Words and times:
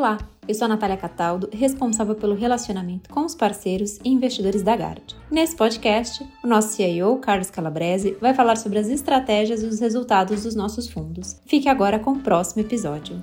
Olá, 0.00 0.16
eu 0.48 0.54
sou 0.54 0.64
a 0.64 0.68
Natália 0.68 0.96
Cataldo, 0.96 1.50
responsável 1.52 2.14
pelo 2.14 2.34
relacionamento 2.34 3.10
com 3.10 3.20
os 3.20 3.34
parceiros 3.34 3.98
e 4.02 4.08
investidores 4.08 4.62
da 4.62 4.74
Gard. 4.74 5.14
Nesse 5.30 5.54
podcast, 5.54 6.26
o 6.42 6.46
nosso 6.46 6.68
CIO, 6.68 7.18
Carlos 7.18 7.50
Calabrese, 7.50 8.16
vai 8.18 8.32
falar 8.32 8.56
sobre 8.56 8.78
as 8.78 8.88
estratégias 8.88 9.62
e 9.62 9.66
os 9.66 9.78
resultados 9.78 10.44
dos 10.44 10.54
nossos 10.54 10.88
fundos. 10.88 11.38
Fique 11.44 11.68
agora 11.68 11.98
com 11.98 12.12
o 12.12 12.18
próximo 12.18 12.62
episódio. 12.62 13.22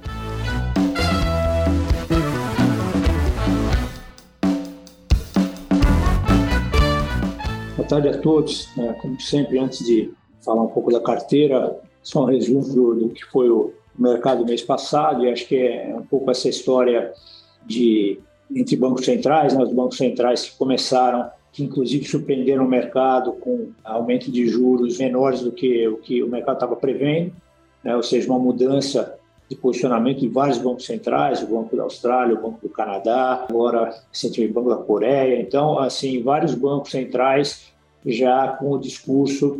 Boa 7.75 7.87
tarde 7.87 8.09
a 8.09 8.21
todos. 8.21 8.69
É, 8.77 8.93
como 8.93 9.19
sempre, 9.19 9.57
antes 9.57 9.83
de 9.83 10.13
falar 10.45 10.61
um 10.61 10.67
pouco 10.67 10.91
da 10.91 11.01
carteira, 11.01 11.75
só 12.03 12.21
um 12.21 12.25
resumo 12.25 12.61
do, 12.61 12.93
do 12.93 13.09
que 13.09 13.25
foi 13.25 13.49
o 13.49 13.73
mercado 13.97 14.45
mês 14.45 14.61
passado, 14.61 15.25
e 15.25 15.31
acho 15.31 15.47
que 15.47 15.55
é 15.55 15.95
um 15.95 16.03
pouco 16.03 16.29
essa 16.31 16.47
história 16.47 17.11
de 17.65 18.19
entre 18.55 18.75
bancos 18.77 19.05
centrais, 19.05 19.53
né, 19.53 19.63
os 19.63 19.73
bancos 19.73 19.97
centrais 19.97 20.49
que 20.49 20.57
começaram, 20.57 21.29
que 21.51 21.63
inclusive 21.63 22.05
surpreenderam 22.05 22.65
o 22.65 22.69
mercado 22.69 23.33
com 23.33 23.71
aumento 23.83 24.31
de 24.31 24.47
juros 24.47 24.99
menores 24.99 25.41
do 25.41 25.51
que 25.51 25.87
o 25.87 25.97
que 25.97 26.23
o 26.23 26.29
mercado 26.29 26.55
estava 26.55 26.75
prevendo, 26.75 27.33
né, 27.83 27.95
ou 27.95 28.03
seja, 28.03 28.29
uma 28.29 28.39
mudança 28.39 29.17
de 29.49 29.55
posicionamento 29.55 30.19
de 30.19 30.27
vários 30.27 30.57
bancos 30.57 30.85
centrais, 30.85 31.41
o 31.41 31.47
Banco 31.47 31.75
da 31.75 31.83
Austrália, 31.83 32.35
o 32.35 32.41
Banco 32.41 32.59
do 32.61 32.69
Canadá, 32.69 33.45
agora 33.49 33.93
recentemente 34.11 34.51
o 34.51 34.55
Banco 34.55 34.69
da 34.69 34.83
Coreia. 34.83 35.39
Então, 35.39 35.79
assim, 35.79 36.21
vários 36.21 36.53
bancos 36.53 36.91
centrais 36.91 37.71
já 38.05 38.49
com 38.49 38.71
o 38.71 38.77
discurso 38.77 39.57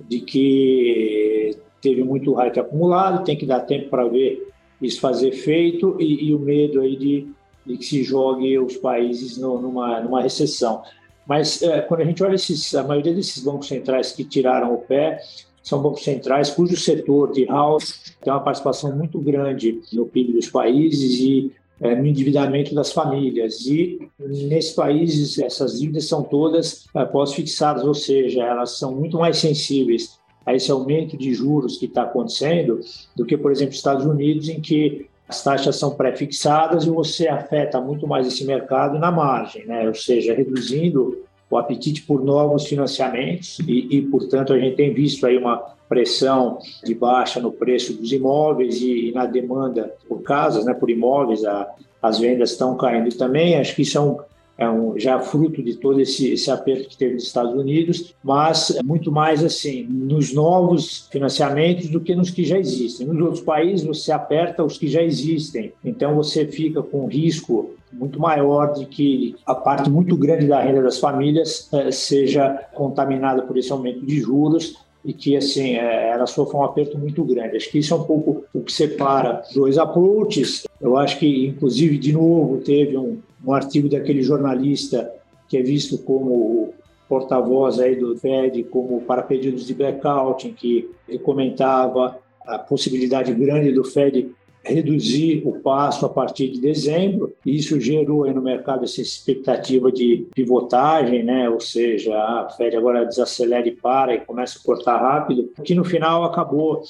de 0.00 0.20
que 0.20 1.56
teve 1.82 2.04
muito 2.04 2.32
hype 2.32 2.60
acumulado, 2.60 3.24
tem 3.24 3.36
que 3.36 3.44
dar 3.44 3.60
tempo 3.60 3.90
para 3.90 4.06
ver 4.06 4.48
isso 4.80 5.00
fazer 5.00 5.28
efeito 5.28 5.96
e, 6.00 6.28
e 6.28 6.34
o 6.34 6.38
medo 6.38 6.80
aí 6.80 6.96
de, 6.96 7.28
de, 7.66 7.76
que 7.76 7.84
se 7.84 8.02
jogue 8.02 8.58
os 8.58 8.76
países 8.76 9.36
no, 9.36 9.60
numa, 9.60 10.00
numa 10.00 10.22
recessão. 10.22 10.82
Mas 11.26 11.60
é, 11.62 11.80
quando 11.82 12.00
a 12.00 12.04
gente 12.04 12.22
olha 12.22 12.36
esses, 12.36 12.74
a 12.74 12.82
maioria 12.82 13.12
desses 13.12 13.42
bancos 13.42 13.68
centrais 13.68 14.12
que 14.12 14.24
tiraram 14.24 14.72
o 14.72 14.78
pé 14.78 15.20
são 15.62 15.80
bancos 15.80 16.02
centrais 16.02 16.50
cujo 16.50 16.76
setor 16.76 17.30
de 17.30 17.44
house 17.44 18.16
tem 18.20 18.32
uma 18.32 18.40
participação 18.40 18.96
muito 18.96 19.20
grande 19.20 19.80
no 19.92 20.06
PIB 20.06 20.32
dos 20.32 20.48
países 20.48 21.20
e 21.20 21.52
é, 21.80 21.94
no 21.96 22.06
endividamento 22.06 22.74
das 22.74 22.92
famílias. 22.92 23.66
E 23.66 24.08
nesses 24.18 24.72
países, 24.72 25.38
essas 25.38 25.78
dívidas 25.80 26.06
são 26.06 26.22
todas 26.22 26.86
é, 26.94 27.04
pós-fixadas, 27.04 27.84
ou 27.84 27.94
seja, 27.94 28.42
elas 28.42 28.78
são 28.78 28.94
muito 28.94 29.18
mais 29.18 29.38
sensíveis 29.38 30.20
a 30.44 30.54
esse 30.54 30.70
aumento 30.70 31.16
de 31.16 31.32
juros 31.34 31.76
que 31.76 31.86
está 31.86 32.02
acontecendo 32.02 32.80
do 33.14 33.24
que, 33.24 33.36
por 33.36 33.50
exemplo, 33.50 33.74
Estados 33.74 34.04
Unidos, 34.04 34.48
em 34.48 34.60
que 34.60 35.06
as 35.28 35.42
taxas 35.42 35.76
são 35.76 35.94
pré-fixadas 35.94 36.84
e 36.84 36.90
você 36.90 37.28
afeta 37.28 37.80
muito 37.80 38.06
mais 38.06 38.26
esse 38.26 38.44
mercado 38.44 38.98
na 38.98 39.10
margem, 39.10 39.64
né? 39.66 39.86
ou 39.86 39.94
seja, 39.94 40.34
reduzindo 40.34 41.24
o 41.50 41.56
apetite 41.56 42.02
por 42.02 42.24
novos 42.24 42.66
financiamentos 42.66 43.58
e, 43.60 43.96
e, 43.96 44.02
portanto, 44.02 44.52
a 44.52 44.58
gente 44.58 44.76
tem 44.76 44.92
visto 44.92 45.26
aí 45.26 45.36
uma 45.36 45.56
pressão 45.88 46.58
de 46.82 46.94
baixa 46.94 47.40
no 47.40 47.52
preço 47.52 47.92
dos 47.92 48.10
imóveis 48.10 48.80
e, 48.80 49.08
e 49.08 49.12
na 49.12 49.26
demanda 49.26 49.94
por 50.08 50.22
casas, 50.22 50.64
né, 50.64 50.72
por 50.72 50.88
imóveis, 50.88 51.44
a, 51.44 51.70
as 52.00 52.18
vendas 52.18 52.52
estão 52.52 52.76
caindo 52.76 53.14
também. 53.16 53.56
Acho 53.56 53.74
que 53.76 53.82
isso 53.82 53.98
é 53.98 54.00
um, 54.00 54.18
é 54.62 54.70
um, 54.70 54.98
já 54.98 55.18
fruto 55.20 55.62
de 55.62 55.76
todo 55.76 56.00
esse, 56.00 56.32
esse 56.32 56.50
aperto 56.50 56.88
que 56.88 56.96
teve 56.96 57.14
nos 57.14 57.24
Estados 57.24 57.54
Unidos, 57.54 58.14
mas 58.22 58.78
muito 58.84 59.10
mais 59.10 59.44
assim 59.44 59.84
nos 59.84 60.32
novos 60.32 61.08
financiamentos 61.10 61.88
do 61.88 62.00
que 62.00 62.14
nos 62.14 62.30
que 62.30 62.44
já 62.44 62.58
existem. 62.58 63.06
Nos 63.06 63.20
outros 63.20 63.40
países 63.40 63.86
você 63.86 64.12
aperta 64.12 64.64
os 64.64 64.78
que 64.78 64.88
já 64.88 65.02
existem, 65.02 65.72
então 65.84 66.14
você 66.14 66.46
fica 66.46 66.82
com 66.82 67.06
risco 67.06 67.70
muito 67.92 68.18
maior 68.18 68.72
de 68.72 68.86
que 68.86 69.36
a 69.44 69.54
parte 69.54 69.90
muito 69.90 70.16
grande 70.16 70.46
da 70.46 70.60
renda 70.60 70.82
das 70.82 70.98
famílias 70.98 71.68
eh, 71.72 71.90
seja 71.90 72.66
contaminada 72.74 73.42
por 73.42 73.58
esse 73.58 73.70
aumento 73.70 74.04
de 74.04 74.18
juros 74.18 74.78
e 75.04 75.12
que 75.12 75.36
assim 75.36 75.74
é, 75.76 76.10
ela 76.10 76.26
sofre 76.26 76.56
um 76.56 76.62
aperto 76.62 76.98
muito 76.98 77.24
grande. 77.24 77.56
Acho 77.56 77.70
que 77.70 77.78
isso 77.78 77.92
é 77.92 77.96
um 77.96 78.04
pouco 78.04 78.44
o 78.52 78.60
que 78.60 78.72
separa 78.72 79.42
dois 79.54 79.78
approaches. 79.78 80.66
Eu 80.80 80.96
acho 80.96 81.18
que, 81.18 81.46
inclusive, 81.46 81.98
de 81.98 82.12
novo, 82.12 82.58
teve 82.58 82.96
um, 82.96 83.18
um 83.44 83.52
artigo 83.52 83.88
daquele 83.88 84.22
jornalista 84.22 85.12
que 85.48 85.56
é 85.56 85.62
visto 85.62 85.98
como 85.98 86.72
porta-voz 87.08 87.78
aí 87.78 87.94
do 87.96 88.16
Fed, 88.16 88.64
como 88.64 89.02
para 89.02 89.22
pedidos 89.22 89.66
de 89.66 89.74
blackout, 89.74 90.48
em 90.48 90.52
que 90.52 90.88
ele 91.06 91.18
comentava 91.18 92.18
a 92.46 92.58
possibilidade 92.58 93.34
grande 93.34 93.70
do 93.70 93.84
Fed 93.84 94.30
reduzir 94.64 95.42
o 95.44 95.60
passo 95.60 96.06
a 96.06 96.08
partir 96.08 96.48
de 96.48 96.60
dezembro. 96.60 97.34
Isso 97.44 97.80
gerou 97.80 98.24
aí 98.24 98.32
no 98.32 98.42
mercado 98.42 98.84
essa 98.84 99.00
expectativa 99.00 99.90
de 99.90 100.26
pivotagem, 100.34 101.22
né? 101.22 101.48
ou 101.48 101.60
seja, 101.60 102.14
a 102.14 102.48
Fed 102.50 102.76
agora 102.76 103.04
desacelera 103.04 103.66
e 103.66 103.72
para 103.72 104.14
e 104.14 104.20
começa 104.20 104.58
a 104.58 104.62
cortar 104.62 104.98
rápido, 104.98 105.50
que 105.64 105.74
no 105.74 105.84
final 105.84 106.24
acabou 106.24 106.82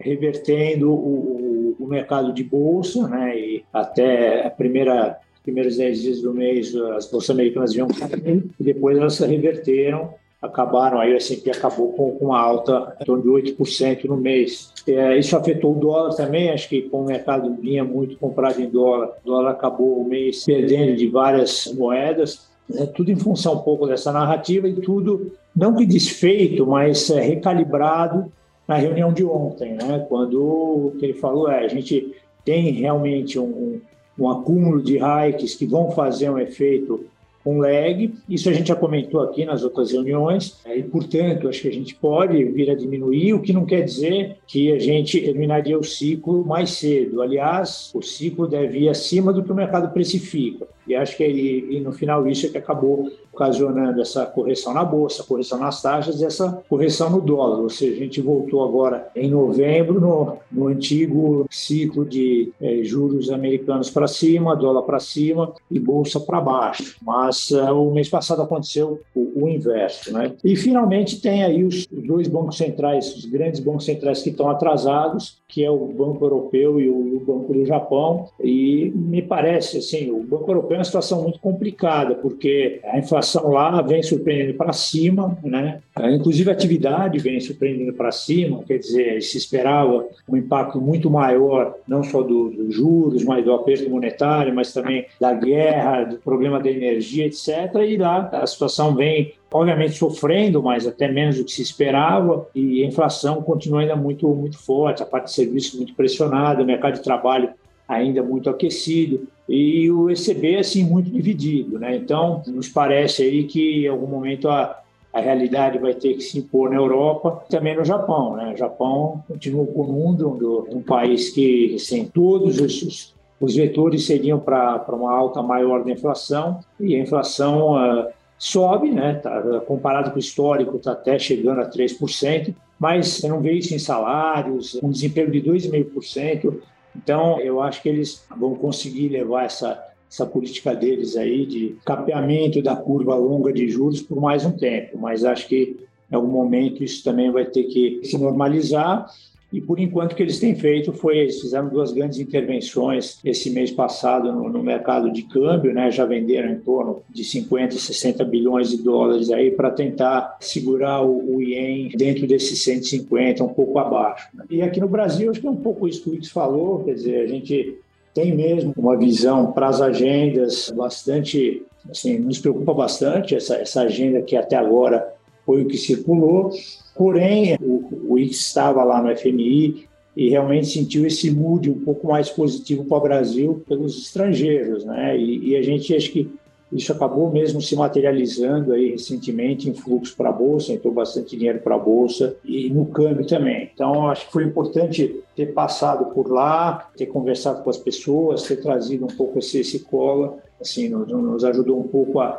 revertendo 0.00 0.92
o, 0.92 1.76
o, 1.78 1.86
mercado 1.86 2.32
de 2.32 2.44
bolsa, 2.44 3.08
né? 3.08 3.38
e 3.38 3.64
até 3.72 4.46
a 4.46 4.50
primeira 4.50 5.18
primeiros 5.42 5.78
10 5.78 6.02
dias 6.02 6.20
do 6.20 6.34
mês 6.34 6.74
as 6.74 7.10
bolsas 7.10 7.30
americanas 7.30 7.72
vinham 7.72 7.88
cair 7.88 8.44
e 8.60 8.62
depois 8.62 8.98
elas 8.98 9.18
reverteram 9.18 10.12
acabaram 10.40 11.00
aí, 11.00 11.14
assim, 11.14 11.36
que 11.36 11.50
acabou 11.50 11.92
com, 11.92 12.10
uma 12.20 12.38
alta 12.38 12.96
em 13.00 13.04
torno 13.04 13.22
de 13.22 13.52
8% 13.52 14.04
no 14.04 14.16
mês. 14.16 14.72
É, 14.86 15.18
isso 15.18 15.36
afetou 15.36 15.76
o 15.76 15.80
dólar 15.80 16.14
também, 16.14 16.50
acho 16.50 16.68
que 16.68 16.82
como 16.82 17.04
o 17.04 17.06
mercado 17.06 17.54
vinha 17.60 17.84
muito 17.84 18.16
comprado 18.16 18.60
em 18.60 18.68
dólar, 18.68 19.14
o 19.24 19.26
dólar 19.26 19.50
acabou 19.50 20.00
o 20.00 20.08
mês 20.08 20.44
perdendo 20.44 20.96
de 20.96 21.08
várias 21.08 21.66
moedas, 21.74 22.48
né, 22.68 22.86
tudo 22.86 23.10
em 23.10 23.16
função 23.16 23.54
um 23.54 23.62
pouco 23.62 23.86
dessa 23.86 24.12
narrativa 24.12 24.68
e 24.68 24.74
tudo, 24.74 25.32
não 25.54 25.74
que 25.74 25.84
desfeito, 25.84 26.64
mas 26.66 27.10
é, 27.10 27.20
recalibrado 27.20 28.30
na 28.66 28.76
reunião 28.76 29.12
de 29.12 29.24
ontem, 29.24 29.72
né, 29.72 30.06
quando 30.08 30.40
o 30.40 30.92
que 30.98 31.06
ele 31.06 31.14
falou 31.14 31.50
é, 31.50 31.64
a 31.64 31.68
gente 31.68 32.14
tem 32.44 32.70
realmente 32.72 33.38
um, 33.38 33.80
um 34.18 34.30
acúmulo 34.30 34.80
de 34.80 34.98
hikes 34.98 35.54
que 35.54 35.66
vão 35.66 35.90
fazer 35.90 36.30
um 36.30 36.38
efeito 36.38 37.06
com 37.48 37.60
lag. 37.60 38.14
Isso 38.28 38.50
a 38.50 38.52
gente 38.52 38.68
já 38.68 38.76
comentou 38.76 39.22
aqui 39.22 39.46
nas 39.46 39.64
outras 39.64 39.90
reuniões, 39.90 40.58
e, 40.66 40.82
portanto, 40.82 41.48
acho 41.48 41.62
que 41.62 41.68
a 41.68 41.72
gente 41.72 41.94
pode 41.94 42.44
vir 42.44 42.70
a 42.70 42.74
diminuir, 42.74 43.32
o 43.32 43.40
que 43.40 43.54
não 43.54 43.64
quer 43.64 43.80
dizer 43.80 44.36
que 44.46 44.70
a 44.70 44.78
gente 44.78 45.18
terminaria 45.18 45.78
o 45.78 45.82
ciclo 45.82 46.44
mais 46.44 46.72
cedo. 46.72 47.22
Aliás, 47.22 47.90
o 47.94 48.02
ciclo 48.02 48.46
deve 48.46 48.80
ir 48.80 48.90
acima 48.90 49.32
do 49.32 49.42
que 49.42 49.50
o 49.50 49.54
mercado 49.54 49.90
precifica. 49.94 50.66
E 50.88 50.96
acho 50.96 51.16
que 51.16 51.22
ele, 51.22 51.76
e 51.76 51.80
no 51.80 51.92
final 51.92 52.26
isso 52.26 52.46
é 52.46 52.48
que 52.48 52.58
acabou 52.58 53.10
ocasionando 53.38 54.02
essa 54.02 54.26
correção 54.26 54.74
na 54.74 54.84
bolsa, 54.84 55.22
correção 55.22 55.60
nas 55.60 55.80
taxas 55.80 56.20
e 56.20 56.24
essa 56.24 56.60
correção 56.68 57.08
no 57.08 57.20
dólar. 57.20 57.60
Ou 57.60 57.70
seja, 57.70 57.94
a 57.94 57.98
gente 57.98 58.20
voltou 58.20 58.64
agora 58.64 59.08
em 59.14 59.30
novembro 59.30 60.00
no, 60.00 60.38
no 60.50 60.66
antigo 60.66 61.46
ciclo 61.48 62.04
de 62.04 62.52
é, 62.60 62.82
juros 62.82 63.30
americanos 63.30 63.90
para 63.90 64.08
cima, 64.08 64.56
dólar 64.56 64.82
para 64.82 64.98
cima 64.98 65.52
e 65.70 65.78
bolsa 65.78 66.18
para 66.18 66.40
baixo. 66.40 66.96
Mas 67.00 67.50
uh, 67.50 67.72
o 67.74 67.94
mês 67.94 68.08
passado 68.08 68.42
aconteceu 68.42 69.00
o, 69.14 69.44
o, 69.44 69.48
inverso. 69.48 70.12
Né? 70.12 70.32
E 70.42 70.56
finalmente 70.56 71.20
tem 71.20 71.44
aí 71.44 71.62
os 71.62 71.86
dois 71.86 72.26
bancos 72.26 72.56
centrais, 72.56 73.14
os 73.14 73.24
grandes 73.24 73.60
bancos 73.60 73.84
centrais 73.84 74.20
que 74.20 74.30
estão 74.30 74.48
atrasados, 74.48 75.37
que 75.48 75.64
é 75.64 75.70
o 75.70 75.86
Banco 75.86 76.22
Europeu 76.22 76.78
e 76.78 76.90
o, 76.90 77.18
Banco 77.26 77.52
do 77.52 77.64
Japão. 77.64 78.28
E 78.38 78.92
me 78.94 79.22
parece 79.22 79.78
assim, 79.78 80.10
o 80.10 80.22
Banco 80.22 80.50
Europeu 80.50 80.76
é 80.76 80.78
uma 80.78 80.84
situação 80.84 81.22
muito 81.22 81.40
complicada, 81.40 82.14
porque 82.14 82.80
a 82.84 82.98
inflação 82.98 83.50
lá 83.50 83.80
vem 83.82 84.02
surpreendendo 84.02 84.56
para 84.56 84.72
cima, 84.72 85.36
né? 85.42 85.80
inclusive 86.12 86.50
a 86.50 86.52
atividade 86.52 87.18
vem 87.18 87.40
surpreendendo 87.40 87.92
para 87.92 88.12
cima, 88.12 88.62
quer 88.64 88.78
dizer, 88.78 89.20
se 89.22 89.36
esperava 89.36 90.06
um 90.28 90.36
impacto 90.36 90.80
muito 90.80 91.10
maior, 91.10 91.74
não 91.86 92.04
só 92.04 92.22
dos 92.22 92.54
do 92.54 92.70
juros, 92.70 93.24
mas 93.24 93.44
do 93.44 93.52
aperto 93.52 93.90
monetário, 93.90 94.54
mas 94.54 94.72
também 94.72 95.06
da 95.20 95.32
guerra, 95.32 96.04
do 96.04 96.18
problema 96.18 96.60
da 96.60 96.70
energia, 96.70 97.26
etc. 97.26 97.74
E 97.86 97.96
lá 97.96 98.28
a 98.32 98.46
situação 98.46 98.94
vem 98.94 99.34
obviamente 99.50 99.96
sofrendo, 99.96 100.62
mas 100.62 100.86
até 100.86 101.10
menos 101.10 101.36
do 101.36 101.44
que 101.44 101.52
se 101.52 101.62
esperava, 101.62 102.46
e 102.54 102.82
a 102.82 102.86
inflação 102.86 103.42
continua 103.42 103.80
ainda 103.80 103.96
muito, 103.96 104.28
muito 104.28 104.58
forte, 104.58 105.02
a 105.02 105.06
parte 105.06 105.26
de 105.26 105.32
serviços 105.32 105.74
muito 105.74 105.94
pressionada, 105.94 106.62
o 106.62 106.66
mercado 106.66 106.94
de 106.94 107.02
trabalho 107.02 107.50
ainda 107.88 108.22
muito 108.22 108.50
aquecido 108.50 109.26
e 109.48 109.90
o 109.90 110.10
ECB 110.10 110.56
assim 110.56 110.84
muito 110.84 111.10
dividido, 111.10 111.78
né? 111.78 111.96
Então 111.96 112.42
nos 112.46 112.68
parece 112.68 113.22
aí 113.22 113.44
que 113.44 113.86
em 113.86 113.88
algum 113.88 114.06
momento 114.06 114.48
a, 114.50 114.78
a 115.10 115.20
realidade 115.20 115.78
vai 115.78 115.94
ter 115.94 116.14
que 116.14 116.20
se 116.20 116.38
impor 116.38 116.68
na 116.68 116.76
Europa, 116.76 117.42
também 117.48 117.74
no 117.74 117.84
Japão, 117.84 118.36
né? 118.36 118.52
O 118.52 118.56
Japão 118.58 119.24
continua 119.26 119.66
com 119.66 119.80
o 119.80 119.90
mundo 119.90 120.68
um 120.70 120.82
país 120.82 121.30
que 121.30 121.78
sem 121.78 122.04
todos 122.04 122.60
os, 122.60 123.14
os 123.40 123.54
vetores 123.56 124.04
seriam 124.04 124.38
para 124.38 124.84
uma 124.90 125.10
alta 125.10 125.42
maior 125.42 125.82
da 125.82 125.90
inflação 125.90 126.60
e 126.78 126.94
a 126.94 126.98
inflação 126.98 127.72
uh, 127.72 128.06
sobe, 128.38 128.90
né? 128.90 129.14
Tá, 129.14 129.60
comparado 129.66 130.10
com 130.10 130.16
o 130.16 130.20
histórico, 130.20 130.76
está 130.76 130.92
até 130.92 131.18
chegando 131.18 131.60
a 131.60 131.68
3%, 131.68 132.54
mas 132.78 133.08
você 133.08 133.28
não 133.28 133.40
vê 133.40 133.52
isso 133.52 133.74
em 133.74 133.78
salários, 133.78 134.78
um 134.82 134.90
desemprego 134.90 135.32
de 135.32 135.42
2,5%, 135.42 136.60
Então, 136.96 137.40
eu 137.40 137.60
acho 137.60 137.82
que 137.82 137.88
eles 137.88 138.24
vão 138.36 138.54
conseguir 138.54 139.08
levar 139.08 139.44
essa, 139.44 139.84
essa 140.10 140.24
política 140.24 140.74
deles 140.74 141.16
aí 141.16 141.44
de 141.46 141.76
capeamento 141.84 142.62
da 142.62 142.74
curva 142.74 143.14
longa 143.14 143.52
de 143.52 143.68
juros 143.68 144.00
por 144.00 144.20
mais 144.20 144.44
um 144.44 144.52
tempo, 144.52 144.98
mas 144.98 145.24
acho 145.24 145.48
que 145.48 145.76
em 146.10 146.14
algum 146.14 146.30
momento 146.30 146.82
isso 146.82 147.04
também 147.04 147.30
vai 147.30 147.44
ter 147.44 147.64
que 147.64 148.00
se 148.04 148.16
normalizar 148.16 149.06
e 149.52 149.60
por 149.60 149.80
enquanto 149.80 150.12
o 150.12 150.14
que 150.14 150.22
eles 150.22 150.38
têm 150.38 150.54
feito 150.54 150.92
foi 150.92 151.18
eles 151.18 151.40
fizeram 151.40 151.68
duas 151.68 151.90
grandes 151.90 152.18
intervenções 152.18 153.18
esse 153.24 153.50
mês 153.50 153.70
passado 153.70 154.30
no, 154.30 154.48
no 154.48 154.62
mercado 154.62 155.10
de 155.10 155.22
câmbio, 155.22 155.72
né? 155.72 155.90
Já 155.90 156.04
venderam 156.04 156.50
em 156.50 156.58
torno 156.58 157.02
de 157.08 157.24
50, 157.24 157.76
60 157.76 158.24
bilhões 158.24 158.68
de 158.70 158.82
dólares 158.82 159.30
aí 159.30 159.50
para 159.50 159.70
tentar 159.70 160.36
segurar 160.40 161.02
o, 161.02 161.36
o 161.36 161.42
ien 161.42 161.88
dentro 161.96 162.26
desses 162.26 162.62
150, 162.62 163.42
um 163.42 163.48
pouco 163.48 163.78
abaixo. 163.78 164.28
Né? 164.34 164.44
E 164.50 164.62
aqui 164.62 164.80
no 164.80 164.88
Brasil 164.88 165.30
acho 165.30 165.40
que 165.40 165.46
é 165.46 165.50
um 165.50 165.56
pouco 165.56 165.88
isso 165.88 166.02
que 166.02 166.10
o 166.10 166.14
Ix 166.14 166.28
falou, 166.30 166.84
quer 166.84 166.94
dizer, 166.94 167.22
a 167.22 167.26
gente 167.26 167.78
tem 168.12 168.34
mesmo 168.34 168.74
uma 168.76 168.96
visão 168.96 169.52
para 169.52 169.68
as 169.68 169.80
agendas 169.80 170.70
bastante, 170.76 171.62
assim, 171.88 172.18
nos 172.18 172.38
preocupa 172.38 172.74
bastante 172.74 173.34
essa, 173.34 173.56
essa 173.56 173.82
agenda 173.82 174.20
que 174.20 174.36
até 174.36 174.56
agora 174.56 175.14
foi 175.46 175.62
o 175.62 175.66
que 175.66 175.78
circulou. 175.78 176.50
Porém, 176.94 177.56
o, 177.62 178.07
o 178.26 178.30
estava 178.30 178.84
lá 178.84 179.02
no 179.02 179.16
FMI 179.16 179.86
e 180.16 180.28
realmente 180.30 180.66
sentiu 180.66 181.06
esse 181.06 181.30
mood 181.30 181.70
um 181.70 181.78
pouco 181.78 182.08
mais 182.08 182.28
positivo 182.28 182.84
para 182.84 182.98
o 182.98 183.02
Brasil 183.02 183.62
pelos 183.68 183.96
estrangeiros, 183.96 184.84
né? 184.84 185.16
E, 185.16 185.50
e, 185.50 185.56
a 185.56 185.62
gente 185.62 185.94
acho 185.94 186.10
que 186.10 186.30
isso 186.72 186.92
acabou 186.92 187.30
mesmo 187.30 187.62
se 187.62 187.74
materializando 187.74 188.72
aí 188.72 188.90
recentemente 188.90 189.70
em 189.70 189.74
fluxo 189.74 190.14
para 190.16 190.28
a 190.28 190.32
bolsa, 190.32 190.72
entrou 190.72 190.92
bastante 190.92 191.36
dinheiro 191.36 191.60
para 191.60 191.76
a 191.76 191.78
bolsa 191.78 192.36
e 192.44 192.68
no 192.68 192.84
câmbio 192.86 193.26
também. 193.26 193.70
Então 193.72 194.10
acho 194.10 194.26
que 194.26 194.32
foi 194.32 194.44
importante 194.44 195.22
ter 195.34 195.54
passado 195.54 196.06
por 196.06 196.30
lá, 196.30 196.90
ter 196.96 197.06
conversado 197.06 197.62
com 197.62 197.70
as 197.70 197.78
pessoas, 197.78 198.42
ter 198.42 198.56
trazido 198.56 199.04
um 199.04 199.16
pouco 199.16 199.38
esse, 199.38 199.60
esse 199.60 199.78
cola, 199.80 200.36
assim, 200.60 200.88
nos, 200.88 201.08
nos 201.08 201.44
ajudou 201.44 201.78
um 201.78 201.88
pouco 201.88 202.20
a 202.20 202.38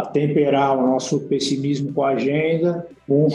a 0.00 0.06
temperar 0.06 0.76
o 0.76 0.86
nosso 0.86 1.20
pessimismo 1.20 1.92
com 1.92 2.02
a 2.02 2.10
agenda, 2.10 2.86
com 3.06 3.28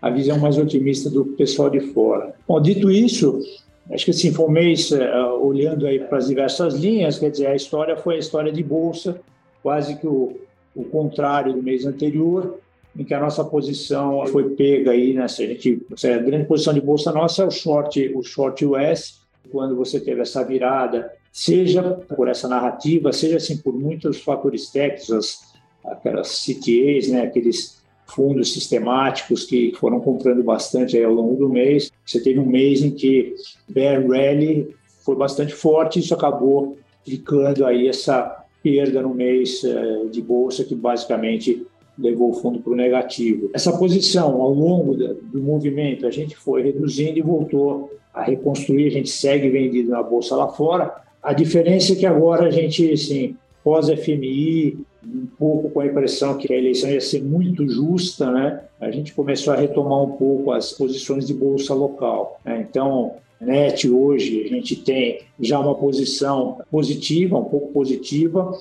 a 0.00 0.10
visão 0.10 0.38
mais 0.38 0.56
otimista 0.58 1.10
do 1.10 1.24
pessoal 1.24 1.70
de 1.70 1.80
fora. 1.80 2.34
Bom, 2.46 2.60
dito 2.60 2.90
isso, 2.90 3.40
acho 3.90 4.04
que 4.04 4.10
assim, 4.10 4.32
foi 4.32 4.46
um 4.46 4.50
mês 4.50 4.90
olhando 5.40 5.86
aí 5.86 5.98
para 5.98 6.18
as 6.18 6.28
diversas 6.28 6.74
linhas, 6.74 7.18
quer 7.18 7.30
dizer, 7.30 7.46
a 7.48 7.54
história 7.54 7.96
foi 7.96 8.16
a 8.16 8.18
história 8.18 8.52
de 8.52 8.62
bolsa, 8.62 9.20
quase 9.62 9.96
que 9.96 10.06
o, 10.06 10.38
o 10.74 10.84
contrário 10.84 11.52
do 11.52 11.62
mês 11.62 11.84
anterior, 11.84 12.58
em 12.96 13.04
que 13.04 13.14
a 13.14 13.20
nossa 13.20 13.44
posição 13.44 14.26
foi 14.26 14.50
pega 14.50 14.90
aí 14.90 15.14
nessa 15.14 15.46
gente, 15.46 15.80
a 15.92 16.18
grande 16.18 16.46
posição 16.46 16.74
de 16.74 16.80
bolsa 16.80 17.12
nossa 17.12 17.42
é 17.42 17.46
o 17.46 17.50
short, 17.50 18.12
o 18.14 18.22
short 18.22 18.64
US, 18.64 19.20
quando 19.50 19.76
você 19.76 20.00
teve 20.00 20.20
essa 20.20 20.44
virada, 20.44 21.12
seja 21.32 21.82
por 21.82 22.28
essa 22.28 22.48
narrativa, 22.48 23.12
seja 23.12 23.36
assim 23.36 23.56
por 23.56 23.72
muitos 23.72 24.20
fatores 24.20 24.70
técnicos, 24.70 25.40
aquelas 25.84 26.44
CTAs, 26.44 27.08
né, 27.08 27.22
aqueles 27.22 27.79
fundos 28.14 28.52
sistemáticos 28.52 29.44
que 29.44 29.72
foram 29.78 30.00
comprando 30.00 30.42
bastante 30.42 31.00
ao 31.02 31.12
longo 31.12 31.36
do 31.36 31.48
mês. 31.48 31.90
Você 32.04 32.20
teve 32.20 32.38
um 32.38 32.46
mês 32.46 32.82
em 32.82 32.90
que 32.90 33.34
Bear 33.68 34.06
Rally 34.06 34.74
foi 35.04 35.16
bastante 35.16 35.54
forte, 35.54 35.98
isso 35.98 36.14
acabou 36.14 36.76
ficando 37.04 37.64
aí 37.64 37.88
essa 37.88 38.44
perda 38.62 39.00
no 39.02 39.14
mês 39.14 39.64
eh, 39.64 40.06
de 40.10 40.20
bolsa 40.20 40.64
que 40.64 40.74
basicamente 40.74 41.66
levou 41.98 42.30
o 42.30 42.34
fundo 42.34 42.60
para 42.60 42.72
o 42.72 42.76
negativo. 42.76 43.50
Essa 43.52 43.76
posição 43.76 44.40
ao 44.40 44.52
longo 44.52 44.94
do 44.94 45.42
movimento 45.42 46.06
a 46.06 46.10
gente 46.10 46.36
foi 46.36 46.62
reduzindo 46.62 47.18
e 47.18 47.22
voltou 47.22 47.90
a 48.12 48.22
reconstruir, 48.22 48.86
a 48.86 48.90
gente 48.90 49.08
segue 49.08 49.48
vendido 49.48 49.90
na 49.90 50.02
bolsa 50.02 50.34
lá 50.34 50.48
fora. 50.48 50.94
A 51.22 51.32
diferença 51.32 51.92
é 51.92 51.96
que 51.96 52.06
agora 52.06 52.46
a 52.46 52.50
gente, 52.50 52.92
assim, 52.92 53.36
pós-FMI, 53.62 54.78
um 55.04 55.26
pouco 55.38 55.70
com 55.70 55.80
a 55.80 55.86
impressão 55.86 56.36
que 56.36 56.52
a 56.52 56.56
eleição 56.56 56.90
ia 56.90 57.00
ser 57.00 57.22
muito 57.22 57.66
justa, 57.68 58.30
né? 58.30 58.60
A 58.80 58.90
gente 58.90 59.14
começou 59.14 59.52
a 59.52 59.56
retomar 59.56 60.02
um 60.02 60.12
pouco 60.12 60.52
as 60.52 60.72
posições 60.72 61.26
de 61.26 61.34
bolsa 61.34 61.74
local. 61.74 62.40
Né? 62.44 62.66
Então, 62.68 63.14
NET 63.40 63.88
hoje 63.88 64.44
a 64.44 64.48
gente 64.48 64.76
tem 64.76 65.20
já 65.38 65.58
uma 65.58 65.74
posição 65.74 66.60
positiva, 66.70 67.38
um 67.38 67.44
pouco 67.44 67.72
positiva, 67.72 68.52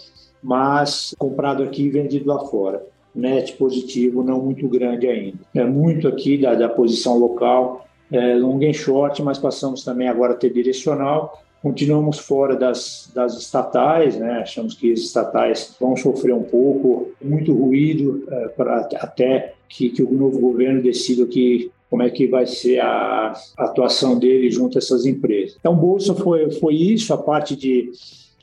mas 0.42 1.14
comprado 1.18 1.64
aqui 1.64 1.84
e 1.84 1.90
vendido 1.90 2.28
lá 2.28 2.40
fora. 2.46 2.86
NET 3.14 3.54
positivo, 3.54 4.24
não 4.24 4.42
muito 4.42 4.68
grande 4.68 5.08
ainda. 5.08 5.40
É 5.54 5.66
muito 5.66 6.08
aqui 6.08 6.38
da, 6.38 6.56
da 6.56 6.70
posição 6.70 7.18
local, 7.18 7.86
é, 8.12 8.36
long 8.36 8.60
and 8.64 8.74
short, 8.74 9.22
mas 9.22 9.38
passamos 9.38 9.84
também 9.84 10.08
agora 10.08 10.34
a 10.34 10.38
ter 10.38 10.52
direcional 10.52 11.44
Continuamos 11.62 12.20
fora 12.20 12.56
das, 12.56 13.12
das 13.14 13.38
estatais, 13.38 14.18
né? 14.18 14.40
achamos 14.40 14.74
que 14.76 14.94
as 14.94 15.00
estatais 15.00 15.76
vão 15.80 15.96
sofrer 15.96 16.34
um 16.34 16.44
pouco, 16.44 17.12
muito 17.22 17.54
ruído 17.54 18.24
é, 18.30 18.48
para 18.50 18.88
até 18.96 19.54
que, 19.68 19.90
que 19.90 20.02
o 20.02 20.12
novo 20.12 20.40
governo 20.40 20.82
decida 20.82 21.26
que 21.26 21.70
como 21.90 22.04
é 22.04 22.10
que 22.10 22.28
vai 22.28 22.46
ser 22.46 22.80
a, 22.80 23.34
atuação 23.58 24.18
dele 24.18 24.50
junto 24.52 24.78
a 24.78 24.80
essas 24.80 25.06
empresas. 25.06 25.58
Então, 25.60 25.76
bolsa 25.76 26.14
foi, 26.14 26.50
foi 26.52 26.76
isso, 26.76 27.14
a 27.14 27.18
parte 27.18 27.56
de 27.56 27.92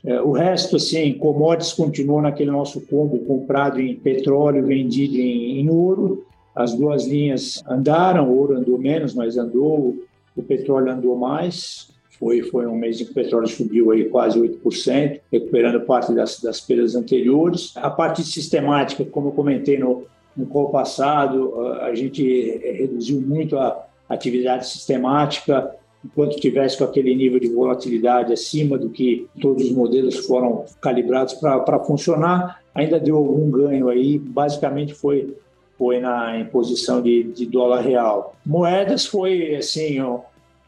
é, 0.04 0.20
o 0.20 0.30
resto, 0.30 0.76
assim, 0.76 1.12
commodities 1.14 1.72
continuou 1.72 2.22
naquele 2.22 2.50
nosso 2.50 2.80
combo 2.82 3.18
comprado 3.20 3.80
em 3.80 3.96
petróleo, 3.96 4.64
vendido 4.64 5.16
em, 5.16 5.60
em, 5.60 5.68
ouro. 5.68 6.24
As 6.54 6.72
duas 6.74 7.06
linhas 7.06 7.62
andaram, 7.68 8.30
o 8.30 8.38
ouro 8.38 8.56
andou 8.56 8.78
menos, 8.78 9.14
mas 9.14 9.36
andou, 9.36 9.96
o 10.36 10.42
petróleo 10.42 10.92
andou 10.92 11.16
mais. 11.16 11.88
Foi, 12.18 12.42
foi 12.42 12.66
um 12.66 12.76
mês 12.76 13.00
em 13.00 13.04
que 13.04 13.10
o 13.10 13.14
petróleo 13.14 13.46
subiu 13.46 13.90
aí 13.90 14.06
quase 14.06 14.38
8%, 14.38 15.20
recuperando 15.30 15.80
parte 15.82 16.12
das, 16.14 16.40
das 16.40 16.60
perdas 16.60 16.94
anteriores. 16.94 17.72
A 17.76 17.90
parte 17.90 18.22
sistemática, 18.22 19.04
como 19.04 19.28
eu 19.28 19.32
comentei 19.32 19.78
no, 19.78 20.04
no 20.36 20.46
call 20.46 20.70
passado, 20.70 21.60
a 21.80 21.94
gente 21.94 22.58
reduziu 22.58 23.20
muito 23.20 23.58
a 23.58 23.86
atividade 24.08 24.66
sistemática, 24.66 25.74
enquanto 26.04 26.36
tivesse 26.36 26.78
com 26.78 26.84
aquele 26.84 27.14
nível 27.14 27.40
de 27.40 27.48
volatilidade 27.48 28.32
acima 28.32 28.78
do 28.78 28.88
que 28.90 29.26
todos 29.40 29.64
os 29.64 29.72
modelos 29.72 30.16
foram 30.26 30.64
calibrados 30.80 31.34
para 31.34 31.78
funcionar, 31.80 32.62
ainda 32.74 33.00
deu 33.00 33.16
algum 33.16 33.50
ganho 33.50 33.88
aí, 33.88 34.18
basicamente 34.18 34.94
foi 34.94 35.36
foi 35.78 36.00
na 36.00 36.38
imposição 36.38 37.02
de, 37.02 37.22
de 37.24 37.44
dólar 37.44 37.82
real. 37.82 38.34
Moedas 38.46 39.04
foi 39.04 39.56
assim, 39.56 40.00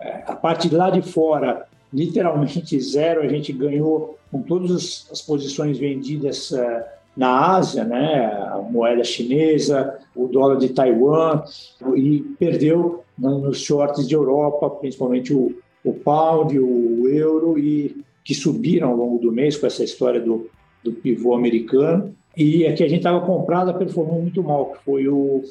a 0.00 0.34
parte 0.34 0.72
lá 0.75 0.91
de 0.91 1.03
fora, 1.03 1.67
literalmente 1.93 2.79
zero, 2.81 3.22
a 3.22 3.29
gente 3.29 3.53
ganhou 3.53 4.19
com 4.31 4.43
todas 4.43 5.08
as 5.11 5.22
posições 5.22 5.79
vendidas 5.79 6.53
eh, 6.53 6.87
na 7.17 7.56
Ásia, 7.56 7.82
né, 7.82 8.27
a 8.27 8.58
moeda 8.58 9.03
chinesa, 9.03 9.99
o 10.15 10.29
dólar 10.29 10.56
de 10.56 10.69
Taiwan, 10.69 11.43
e 11.96 12.20
perdeu 12.39 13.03
nos 13.19 13.61
shorts 13.61 14.06
de 14.06 14.15
Europa, 14.15 14.70
principalmente 14.70 15.34
o, 15.34 15.58
o 15.82 15.93
pound, 15.93 16.56
o 16.56 17.08
euro, 17.08 17.58
e 17.58 18.05
que 18.22 18.34
subiram 18.34 18.91
ao 18.91 18.96
longo 18.96 19.19
do 19.19 19.32
mês 19.32 19.56
com 19.56 19.67
essa 19.67 19.82
história 19.82 20.20
do, 20.20 20.49
do 20.84 20.93
pivô 20.93 21.34
americano. 21.34 22.15
E 22.37 22.67
a 22.67 22.75
que 22.75 22.84
a 22.84 22.89
gente 22.89 22.99
estava 22.99 23.20
comprada 23.27 23.75
performou 23.75 24.20
muito 24.20 24.43
mal, 24.43 24.67
que 24.67 24.84
foi 24.84 25.08
o, 25.08 25.43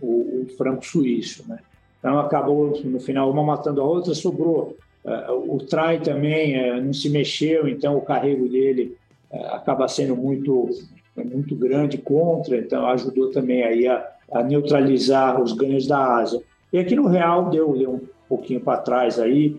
o, 0.00 0.06
o 0.06 0.46
franco 0.56 0.86
suíço. 0.86 1.44
Né? 1.48 1.58
Então 1.98 2.18
acabou 2.18 2.80
no 2.84 3.00
final 3.00 3.30
uma 3.30 3.42
matando 3.42 3.80
a 3.80 3.84
outra, 3.84 4.14
sobrou. 4.14 4.76
Uh, 5.04 5.54
o 5.54 5.58
trai 5.58 6.00
também 6.00 6.58
uh, 6.58 6.82
não 6.82 6.92
se 6.92 7.08
mexeu, 7.08 7.68
então 7.68 7.96
o 7.96 8.00
carrego 8.00 8.48
dele 8.48 8.96
uh, 9.30 9.54
acaba 9.54 9.86
sendo 9.88 10.16
muito 10.16 10.70
muito 11.16 11.56
grande 11.56 11.96
contra, 11.96 12.58
então 12.58 12.86
ajudou 12.88 13.30
também 13.30 13.62
aí 13.62 13.88
a, 13.88 14.06
a, 14.30 14.42
neutralizar 14.42 15.40
os 15.40 15.52
ganhos 15.52 15.86
da 15.86 16.18
Ásia. 16.18 16.42
E 16.70 16.78
aqui 16.78 16.94
no 16.94 17.06
real 17.06 17.48
deu, 17.48 17.72
deu 17.72 17.90
um 17.92 18.00
pouquinho 18.28 18.60
para 18.60 18.82
trás 18.82 19.18
aí. 19.18 19.56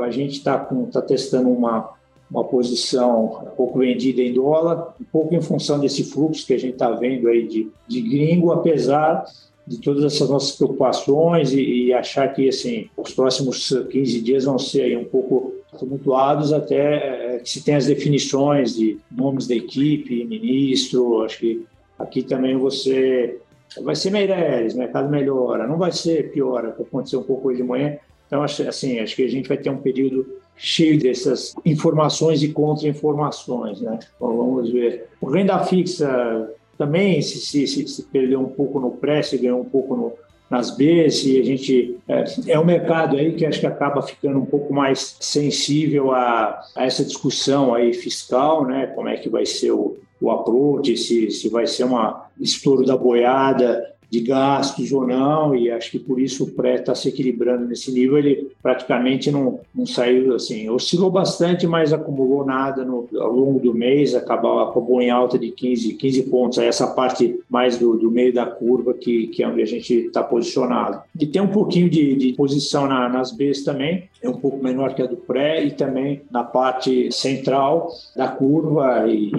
a 0.00 0.10
gente 0.12 0.34
está 0.34 0.56
tá 0.92 1.02
testando 1.02 1.50
uma 1.50 1.96
uma 2.30 2.44
posição 2.44 3.48
pouco 3.56 3.78
vendida 3.78 4.20
em 4.20 4.32
dólar, 4.32 4.94
um 5.00 5.04
pouco 5.04 5.34
em 5.34 5.40
função 5.40 5.78
desse 5.78 6.04
fluxo 6.04 6.46
que 6.46 6.54
a 6.54 6.58
gente 6.58 6.74
está 6.74 6.90
vendo 6.90 7.28
aí 7.28 7.46
de, 7.46 7.70
de 7.86 8.00
gringo, 8.00 8.52
apesar 8.52 9.24
de 9.66 9.78
todas 9.80 10.04
essas 10.04 10.28
nossas 10.30 10.52
preocupações 10.52 11.52
e, 11.52 11.86
e, 11.86 11.92
achar 11.92 12.32
que 12.32 12.48
assim 12.48 12.88
os 12.96 13.12
próximos 13.12 13.68
15 13.90 14.20
dias 14.20 14.44
vão 14.44 14.58
ser 14.58 14.96
um 14.96 15.04
pouco 15.04 15.54
tumultuados 15.78 16.52
até 16.52 17.34
é, 17.34 17.38
que 17.38 17.50
se 17.50 17.64
tenha 17.64 17.76
as 17.76 17.86
definições 17.86 18.76
de 18.76 18.98
nomes 19.10 19.46
da 19.46 19.54
equipe, 19.54 20.24
ministro, 20.24 21.22
acho 21.22 21.38
que 21.38 21.66
aqui 21.98 22.22
também 22.22 22.56
você 22.56 23.38
vai 23.82 23.94
ser 23.94 24.10
Meireles, 24.10 24.74
mercado 24.74 25.08
melhora, 25.08 25.66
não 25.66 25.76
vai 25.76 25.92
ser 25.92 26.30
pior, 26.32 26.72
que 26.74 26.82
aconteceu 26.82 27.20
um 27.20 27.24
pouco 27.24 27.48
hoje 27.48 27.58
de 27.58 27.68
manhã. 27.68 27.98
Então, 28.26 28.42
assim, 28.42 28.98
acho 28.98 29.14
que 29.14 29.22
a 29.22 29.28
gente 29.28 29.48
vai 29.48 29.56
ter 29.56 29.70
um 29.70 29.78
período 29.78 30.26
cheio 30.56 30.98
dessas 30.98 31.54
informações 31.64 32.42
e 32.42 32.48
contra-informações, 32.48 33.80
né? 33.80 33.98
Bom, 34.18 34.36
vamos 34.36 34.70
ver. 34.70 35.08
O 35.20 35.28
renda 35.28 35.58
fixa 35.64 36.50
também 36.76 37.20
se, 37.22 37.38
se, 37.38 37.66
se, 37.66 38.02
perdeu 38.04 38.40
um 38.40 38.48
pouco 38.48 38.78
no 38.80 38.90
preço 38.90 39.34
e 39.34 39.38
ganhou 39.38 39.60
um 39.60 39.64
pouco 39.64 39.96
no, 39.96 40.12
nas 40.50 40.70
Bs 40.70 41.24
e 41.24 41.40
a 41.40 41.44
gente 41.44 41.98
é, 42.08 42.24
é 42.48 42.58
um 42.58 42.64
mercado 42.64 43.16
aí 43.16 43.32
que 43.32 43.44
acho 43.44 43.60
que 43.60 43.66
acaba 43.66 44.02
ficando 44.02 44.38
um 44.38 44.46
pouco 44.46 44.72
mais 44.72 45.16
sensível 45.20 46.12
a, 46.12 46.60
a 46.74 46.84
essa 46.84 47.04
discussão 47.04 47.74
aí 47.74 47.92
fiscal, 47.92 48.64
né? 48.64 48.86
Como 48.88 49.08
é 49.08 49.16
que 49.16 49.28
vai 49.28 49.46
ser 49.46 49.72
o, 49.72 49.96
o 50.20 50.30
approach, 50.30 50.96
se, 50.96 51.30
se 51.30 51.48
vai 51.48 51.66
ser 51.66 51.84
uma 51.84 52.26
estouro 52.40 52.84
da 52.84 52.96
boiada 52.96 53.95
de 54.10 54.20
gastos 54.20 54.92
ou 54.92 55.06
não, 55.06 55.54
e 55.54 55.70
acho 55.70 55.90
que 55.90 55.98
por 55.98 56.20
isso 56.20 56.44
o 56.44 56.50
pré 56.52 56.76
está 56.76 56.94
se 56.94 57.08
equilibrando 57.08 57.66
nesse 57.66 57.92
nível. 57.92 58.18
Ele 58.18 58.48
praticamente 58.62 59.30
não, 59.30 59.60
não 59.74 59.86
saiu 59.86 60.34
assim, 60.34 60.68
oscilou 60.68 61.10
bastante, 61.10 61.66
mas 61.66 61.92
acumulou 61.92 62.44
nada 62.44 62.84
no, 62.84 63.08
ao 63.18 63.32
longo 63.32 63.58
do 63.58 63.74
mês, 63.74 64.14
acabou, 64.14 64.60
acabou 64.60 65.02
em 65.02 65.10
alta 65.10 65.38
de 65.38 65.50
15, 65.50 65.94
15 65.94 66.22
pontos. 66.24 66.58
Aí 66.58 66.66
essa 66.66 66.86
parte 66.88 67.40
mais 67.48 67.78
do, 67.78 67.96
do 67.96 68.10
meio 68.10 68.32
da 68.32 68.46
curva, 68.46 68.94
que, 68.94 69.26
que 69.28 69.42
é 69.42 69.48
onde 69.48 69.62
a 69.62 69.66
gente 69.66 69.92
está 69.92 70.22
posicionado. 70.22 71.02
E 71.18 71.26
tem 71.26 71.42
um 71.42 71.48
pouquinho 71.48 71.90
de, 71.90 72.14
de 72.14 72.32
posição 72.34 72.86
na, 72.86 73.08
nas 73.08 73.32
Bs 73.32 73.64
também, 73.64 74.08
é 74.22 74.28
um 74.28 74.38
pouco 74.38 74.62
menor 74.62 74.94
que 74.94 75.02
a 75.02 75.06
do 75.06 75.16
pré, 75.16 75.64
e 75.64 75.70
também 75.70 76.22
na 76.30 76.44
parte 76.44 77.10
central 77.12 77.90
da 78.14 78.28
curva, 78.28 79.06
e 79.08 79.30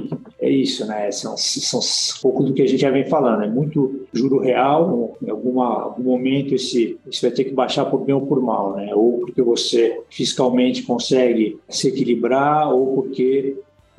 é 0.48 0.52
isso, 0.52 0.86
né? 0.86 1.12
São, 1.12 1.36
são 1.38 1.80
um 1.80 2.22
pouco 2.22 2.44
do 2.44 2.54
que 2.54 2.62
a 2.62 2.68
gente 2.68 2.82
já 2.82 2.90
vem 2.90 3.06
falando, 3.06 3.44
é 3.44 3.50
muito 3.50 4.08
juro 4.14 4.40
real, 4.40 5.18
em 5.22 5.30
alguma, 5.30 5.84
algum 5.84 6.04
momento 6.04 6.56
esse, 6.56 6.98
isso 7.10 7.22
vai 7.22 7.32
ter 7.32 7.44
que 7.44 7.54
baixar 7.54 7.86
por 7.86 8.00
bem 8.04 8.16
ou 8.16 8.26
por 8.26 8.42
mal, 8.42 8.76
né? 8.76 8.94
Ou 8.96 9.20
porque 9.20 9.42
você 9.42 10.02
fiscalmente 10.10 10.84
consegue 10.84 11.60
se 11.70 11.90
equilibrar, 11.90 12.74
ou 12.74 12.96
porque 12.96 13.58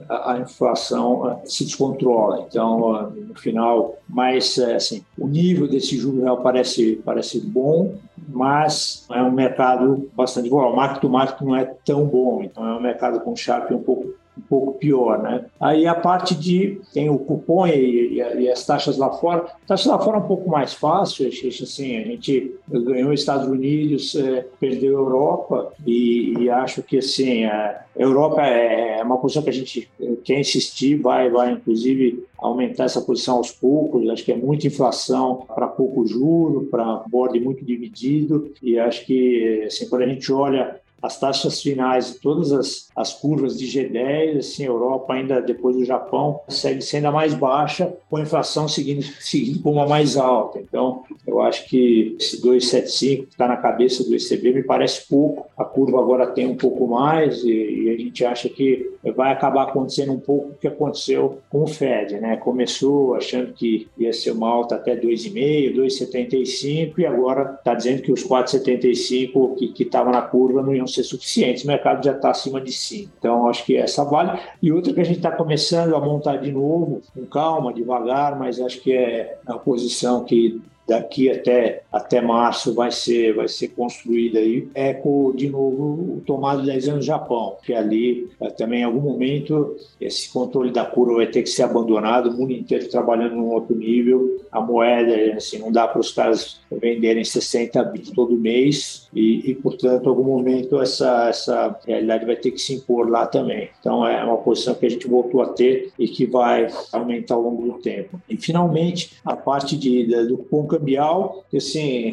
a, 0.09 0.39
inflação 0.39 1.25
ah, 1.25 1.41
se 1.45 1.65
descontrola. 1.65 2.47
Então, 2.49 2.95
ah, 2.95 3.11
no 3.11 3.35
final, 3.35 3.97
mais 4.09 4.57
eh, 4.59 4.75
assim, 4.75 5.05
o 5.19 5.27
nível 5.27 5.67
desse 5.67 5.97
juro 5.97 6.23
real 6.23 6.41
parece, 6.43 7.01
parece 7.05 7.41
bom, 7.41 7.95
mas 8.29 9.07
é 9.11 9.23
um 9.23 9.33
mercado 9.33 10.09
bastante 10.15 10.49
bom. 10.49 10.59
O 10.59 10.77
market 10.77 11.01
to 11.01 11.09
market 11.09 11.41
não 11.41 11.57
é 11.57 11.65
tão 11.85 12.05
bom, 12.05 12.43
então 12.43 12.67
é 12.67 12.77
um 12.77 12.81
mercado 12.81 13.21
com 13.21 13.35
Sharp 13.35 13.71
um 13.73 13.83
pouco 13.83 14.15
pouco 14.49 14.79
pior, 14.79 15.23
né? 15.23 15.45
Aí 15.61 15.87
a 15.87 15.95
parte 15.95 16.35
de 16.35 16.81
tem 16.93 17.09
o 17.09 17.19
cupom 17.19 17.67
e, 17.67 18.19
e, 18.19 18.41
e 18.41 18.51
as 18.51 18.65
taxas 18.65 18.97
lá 18.97 19.11
fora, 19.11 19.47
taxas 19.67 19.87
lá 19.87 19.99
fora 19.99 20.19
é 20.19 20.21
um 20.21 20.27
pouco 20.27 20.49
mais 20.49 20.73
fácil, 20.75 21.29
assim, 21.29 21.97
a 21.97 22.05
gente 22.05 22.55
ganhou 22.69 23.13
os 23.13 23.21
Estados 23.21 23.47
Unidos, 23.47 24.15
é, 24.15 24.47
perdeu 24.59 24.97
a 24.97 25.01
Europa 25.01 25.73
e, 25.87 26.35
e, 26.39 26.51
acho 26.51 26.83
que 26.83 26.99
assim 26.99 27.45
a 27.45 27.83
Europa 27.97 28.43
é, 28.43 28.99
é 28.99 29.03
uma 29.03 29.19
posição 29.19 29.43
que 29.43 29.51
a 29.51 29.53
gente 29.53 29.91
quer 30.25 30.41
insistir, 30.41 30.97
vai, 30.97 31.29
vai 31.31 31.53
inclusive 31.53 32.25
aumentar 32.39 32.85
essa 32.85 33.01
posição 33.01 33.37
aos 33.37 33.51
poucos. 33.51 34.09
Acho 34.09 34.25
que 34.25 34.33
é 34.33 34.37
muita 34.37 34.67
inflação 34.67 35.47
para 35.55 35.67
pouco 35.67 36.07
juro, 36.07 36.69
para 36.71 37.03
board 37.09 37.39
muito 37.41 37.65
dividido 37.65 38.53
e 38.63 38.79
acho 38.79 39.05
que 39.05 39.65
assim 39.67 39.89
quando 39.89 40.03
a 40.03 40.09
gente 40.09 40.33
olha 40.33 40.81
as 41.03 41.19
taxas 41.19 41.63
finais 41.63 42.13
de 42.13 42.19
todas 42.19 42.53
as, 42.53 42.89
as 42.95 43.13
curvas 43.13 43.57
de 43.59 43.67
G10, 43.67 44.39
assim, 44.39 44.65
Europa 44.65 45.13
ainda 45.13 45.41
depois 45.41 45.77
do 45.77 45.85
Japão, 45.85 46.41
segue 46.49 46.83
sendo 46.83 47.07
a 47.07 47.13
mais 47.13 47.35
baixa, 47.35 47.95
com 48.11 48.17
a 48.17 48.23
inflação 48.23 48.69
seguindo, 48.69 49.03
seguindo 49.21 49.63
como 49.63 49.81
a 49.81 49.89
mais 49.89 50.17
alta. 50.17 50.59
Então, 50.59 51.05
eu 51.27 51.41
acho 51.41 51.69
que 51.69 52.17
esse 52.19 52.43
2,75 52.43 52.99
que 52.99 53.31
está 53.31 53.47
na 53.47 53.57
cabeça 53.57 54.03
do 54.03 54.15
ECB 54.15 54.53
me 54.53 54.63
parece 54.63 55.07
pouco. 55.09 55.47
A 55.57 55.65
curva 55.65 55.99
agora 55.99 56.27
tem 56.27 56.47
um 56.47 56.57
pouco 56.57 56.87
mais 56.87 57.43
e, 57.45 57.51
e, 57.51 57.91
a 57.91 57.97
gente 57.97 58.25
acha 58.25 58.49
que 58.49 58.91
vai 59.15 59.33
acabar 59.33 59.65
acontecendo 59.65 60.13
um 60.13 60.21
pouco 60.21 60.51
o 60.51 60.55
que 60.55 60.67
aconteceu 60.67 61.39
com 61.49 61.63
o 61.63 61.67
Fed, 61.67 62.19
né? 62.21 62.37
Começou 62.37 63.15
achando 63.15 63.53
que 63.53 63.89
ia 63.97 64.13
ser 64.13 64.33
uma 64.33 64.49
alta 64.49 64.75
até 64.75 64.97
2,5, 64.97 65.75
2,75 65.77 66.99
e 66.99 67.07
agora 67.07 67.55
está 67.59 67.75
dizendo 67.75 68.03
que 68.03 68.13
os 68.13 68.25
4,75 68.25 69.73
que 69.73 69.83
estavam 69.83 70.13
na 70.13 70.23
curva 70.23 70.63
não 70.63 70.75
iam 70.75 70.88
ser 70.89 71.03
suficientes, 71.03 71.65
o 71.65 71.67
mercado 71.67 72.05
já 72.05 72.13
está 72.13 72.31
acima 72.31 72.61
de 72.61 72.73
5. 72.73 73.13
Então, 73.19 73.49
acho 73.49 73.65
que 73.65 73.77
essa 73.77 74.05
vale. 74.05 74.39
E 74.63 74.73
outra 74.73 74.93
que 74.93 75.01
a 75.01 75.05
gente 75.05 75.19
está 75.19 75.31
começando 75.31 75.95
a 75.95 76.01
montar 76.01 76.37
de 76.37 76.51
novo, 76.51 77.03
com 77.15 77.27
calma, 77.27 77.73
devagar, 77.73 78.39
mas 78.39 78.61
acho 78.61 78.81
que 78.81 78.93
é 78.93 79.39
a 79.47 79.55
posição 79.55 80.25
que 80.25 80.61
daqui 80.89 81.31
até, 81.31 81.83
até 81.93 82.21
março 82.21 82.75
vai 82.75 82.91
ser, 82.91 83.35
vai 83.35 83.47
ser 83.47 83.69
construída 83.69 84.39
aí. 84.39 84.67
Eco, 84.75 85.35
de 85.37 85.51
novo, 85.51 86.17
o 86.17 86.23
tomado 86.25 86.65
10 86.65 86.89
anos 86.89 86.99
no 87.01 87.03
Japão, 87.03 87.57
que 87.63 87.75
ali 87.75 88.29
eh, 88.41 88.51
também 88.51 88.81
em 88.81 88.85
algum 88.85 89.01
momento 89.01 89.77
esse 90.01 90.33
controle 90.33 90.73
da 90.73 90.87
curva 90.87 91.17
vai 91.17 91.27
ter 91.27 91.43
que 91.43 91.51
ser 91.51 91.65
abandonado, 91.65 92.31
o 92.31 92.33
mundo 92.33 92.53
inteiro 92.53 92.89
trabalhando 92.89 93.37
num 93.37 93.51
outro 93.51 93.77
nível, 93.77 94.41
a 94.51 94.61
moeda, 94.61 95.37
assim, 95.37 95.59
não 95.59 95.71
dá 95.71 95.87
para 95.87 96.01
os 96.01 96.11
caras 96.11 96.59
venderem 96.71 97.23
60 97.23 97.83
bits 97.85 98.11
todo 98.11 98.37
mês 98.37 99.09
e, 99.15 99.51
e, 99.51 99.55
portanto, 99.55 100.05
em 100.05 100.09
algum 100.09 100.25
momento 100.25 100.81
essa, 100.81 101.29
essa 101.29 101.79
realidade 101.87 102.25
vai 102.25 102.37
ter 102.37 102.51
que 102.51 102.59
se 102.59 102.75
impor 102.75 103.09
lá 103.09 103.27
também. 103.27 103.69
Então, 103.81 104.07
é 104.07 104.25
uma 104.25 104.39
posição 104.39 104.75
que 104.75 104.87
a 104.87 104.89
gente 104.89 105.07
voltou 105.07 105.43
a 105.43 105.49
ter 105.49 105.93
e 105.99 106.09
que 106.09 106.27
vai 106.27 106.69
aumentar 106.93 107.35
ao 107.35 107.43
longo 107.43 107.73
do 107.73 107.79
tempo. 107.79 108.21
E, 108.29 108.37
finalmente, 108.37 109.13
a 109.25 109.37
parte 109.37 109.77
de, 109.77 110.05
do 110.27 110.39
ponto 110.39 110.78
cambial, 110.79 111.45
que 111.51 111.57
assim, 111.57 112.13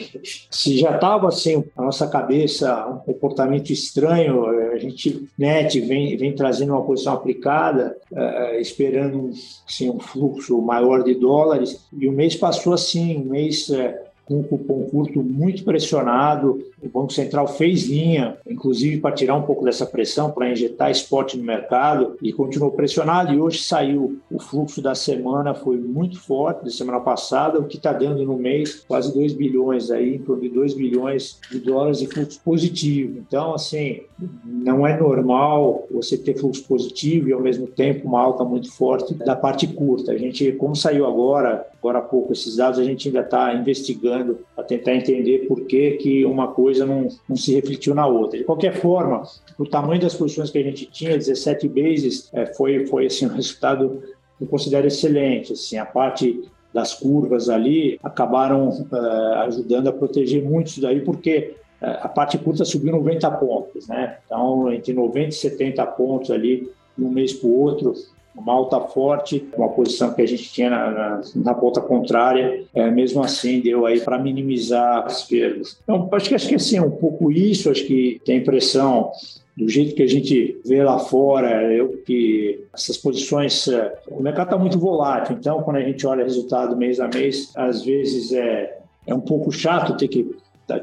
se 0.50 0.78
já 0.78 0.96
estava 0.96 1.28
assim, 1.28 1.64
a 1.78 1.84
nossa 1.84 2.08
cabeça, 2.08 2.88
um 2.88 2.98
comportamento 2.98 3.72
estranho, 3.72 4.46
a 4.72 4.78
gente, 4.78 5.28
net, 5.38 5.80
vem, 5.82 6.18
vem 6.18 6.34
trazendo 6.34 6.74
uma 6.74 6.84
posição 6.84 7.14
aplicada, 7.14 7.96
uh, 8.12 8.60
esperando 8.60 9.32
assim, 9.68 9.90
um 9.90 10.00
fluxo 10.00 10.62
maior 10.62 11.04
de 11.04 11.16
dólares, 11.16 11.86
e 11.94 12.08
o 12.08 12.12
mês 12.12 12.36
passou 12.36 12.74
assim, 12.74 13.18
um 13.18 13.30
mês 13.30 13.70
uh, 13.70 14.05
com 14.26 14.40
um 14.40 14.44
cupom 14.44 14.84
curto 14.90 15.22
muito 15.22 15.64
pressionado, 15.64 16.64
o 16.82 16.90
Banco 16.90 17.14
Central 17.14 17.48
fez 17.48 17.88
linha, 17.88 18.38
inclusive 18.48 19.00
para 19.00 19.16
tirar 19.16 19.36
um 19.36 19.44
pouco 19.44 19.64
dessa 19.64 19.86
pressão, 19.86 20.32
para 20.32 20.52
injetar 20.52 20.92
esporte 20.92 21.38
no 21.38 21.44
mercado 21.44 22.18
e 22.22 22.34
continuou 22.34 22.72
pressionado. 22.72 23.34
E 23.34 23.40
hoje 23.40 23.60
saiu 23.60 24.20
o 24.32 24.40
fluxo 24.40 24.82
da 24.82 24.96
semana, 24.96 25.54
foi 25.54 25.78
muito 25.78 26.20
forte, 26.20 26.66
da 26.66 26.72
semana 26.72 27.00
passada, 27.00 27.60
o 27.60 27.66
que 27.66 27.78
está 27.78 27.94
dando 27.94 28.24
no 28.24 28.38
mês 28.38 28.84
quase 28.88 29.14
2 29.14 29.34
bilhões, 29.34 29.92
aí, 29.92 30.16
em 30.16 30.20
torno 30.20 30.42
de 30.42 30.50
2 30.50 30.74
bilhões 30.74 31.40
de 31.52 31.60
dólares 31.60 32.00
de 32.00 32.08
fluxo 32.08 32.40
positivo. 32.44 33.20
Então, 33.20 33.54
assim, 33.54 34.02
não 34.44 34.86
é 34.86 34.98
normal 34.98 35.88
você 35.92 36.18
ter 36.18 36.38
fluxo 36.38 36.64
positivo 36.64 37.30
e 37.30 37.34
ao 37.34 37.42
mesmo 37.42 37.68
tempo 37.68 38.08
uma 38.08 38.22
alta 38.22 38.44
muito 38.44 38.72
forte 38.72 39.14
da 39.14 39.36
parte 39.36 39.68
curta. 39.68 40.12
A 40.12 40.18
gente, 40.18 40.52
como 40.54 40.76
saiu 40.76 41.06
agora, 41.06 41.66
agora 41.80 42.00
há 42.00 42.02
pouco 42.02 42.34
esses 42.34 42.56
dados, 42.56 42.80
a 42.80 42.84
gente 42.84 43.08
ainda 43.08 43.22
está 43.22 43.54
investigando 43.54 44.15
para 44.56 44.64
tentar 44.64 44.96
entender 44.96 45.48
por 45.48 45.62
que, 45.62 45.92
que 45.92 46.26
uma 46.26 46.50
coisa 46.50 46.86
não, 46.86 47.08
não 47.28 47.36
se 47.36 47.54
refletiu 47.54 47.94
na 47.94 48.06
outra. 48.08 48.38
De 48.38 48.44
qualquer 48.44 48.76
forma, 48.76 49.24
o 49.58 49.66
tamanho 49.66 50.02
das 50.02 50.14
posições 50.14 50.50
que 50.50 50.58
a 50.58 50.64
gente 50.64 50.86
tinha, 50.86 51.18
17 51.18 51.68
bases, 51.68 52.30
é, 52.34 52.46
foi, 52.46 52.86
foi 52.86 53.08
assim, 53.08 53.26
um 53.26 53.34
resultado 53.36 54.02
que 54.38 54.44
eu 54.44 54.48
considero 54.48 54.88
excelente. 54.88 55.54
Assim, 55.54 55.78
a 55.78 55.86
parte 55.86 56.44
das 56.74 56.94
curvas 56.94 57.50
ali 57.50 57.98
acabaram 58.04 58.70
uh, 58.70 59.34
ajudando 59.46 59.88
a 59.88 59.94
proteger 59.94 60.44
muito 60.44 60.68
isso 60.68 60.82
daí, 60.82 61.00
porque 61.00 61.56
uh, 61.82 61.86
a 62.02 62.10
parte 62.10 62.38
curta 62.38 62.66
subiu 62.66 62.92
90 62.92 63.32
pontos, 63.32 63.88
né? 63.88 64.18
Então, 64.26 64.72
entre 64.74 64.94
90 64.94 65.30
e 65.30 65.32
70 65.32 65.86
pontos 65.88 66.32
ali, 66.32 66.70
de 66.98 67.04
um 67.04 67.10
mês 67.10 67.34
para 67.34 67.48
o 67.48 67.60
outro, 67.60 67.94
uma 68.36 68.54
alta 68.54 68.80
forte, 68.82 69.48
uma 69.58 69.70
posição 69.70 70.14
que 70.14 70.22
a 70.22 70.28
gente 70.28 70.52
tinha 70.52 70.70
na, 70.70 70.92
na, 70.92 71.22
na 71.36 71.54
ponta 71.54 71.82
contrária, 71.82 72.64
é, 72.74 72.90
mesmo 72.92 73.24
assim 73.24 73.62
deu 73.62 73.86
aí 73.86 74.00
para 74.00 74.20
minimizar 74.20 75.06
as 75.06 75.24
perdas. 75.24 75.78
Então, 75.84 76.08
acho 76.12 76.30
que, 76.30 76.36
acho 76.36 76.48
que 76.48 76.56
assim, 76.56 76.80
um 76.80 76.92
pouco 76.92 77.32
isso, 77.32 77.70
acho 77.72 77.86
que 77.86 78.22
tem 78.26 78.38
a 78.38 78.40
impressão 78.40 79.12
do 79.56 79.70
jeito 79.70 79.96
que 79.96 80.04
a 80.04 80.08
gente 80.08 80.60
vê 80.66 80.84
lá 80.84 81.00
fora, 81.00 81.72
eu 81.72 82.02
que 82.06 82.66
essas 82.74 82.98
posições, 82.98 83.68
é, 83.70 83.96
o 84.10 84.22
mercado 84.22 84.48
está 84.48 84.58
muito 84.58 84.78
volátil, 84.78 85.38
então 85.40 85.64
quando 85.64 85.78
a 85.78 85.82
gente 85.82 86.06
olha 86.06 86.24
resultado 86.24 86.76
mês 86.76 87.00
a 87.00 87.08
mês, 87.08 87.52
às 87.56 87.82
vezes 87.84 88.34
é, 88.34 88.80
é 89.08 89.16
um 89.16 89.22
pouco 89.22 89.52
chato 89.52 89.96
ter 89.96 90.10
que 90.10 90.20
estar 90.62 90.76
tá 90.76 90.80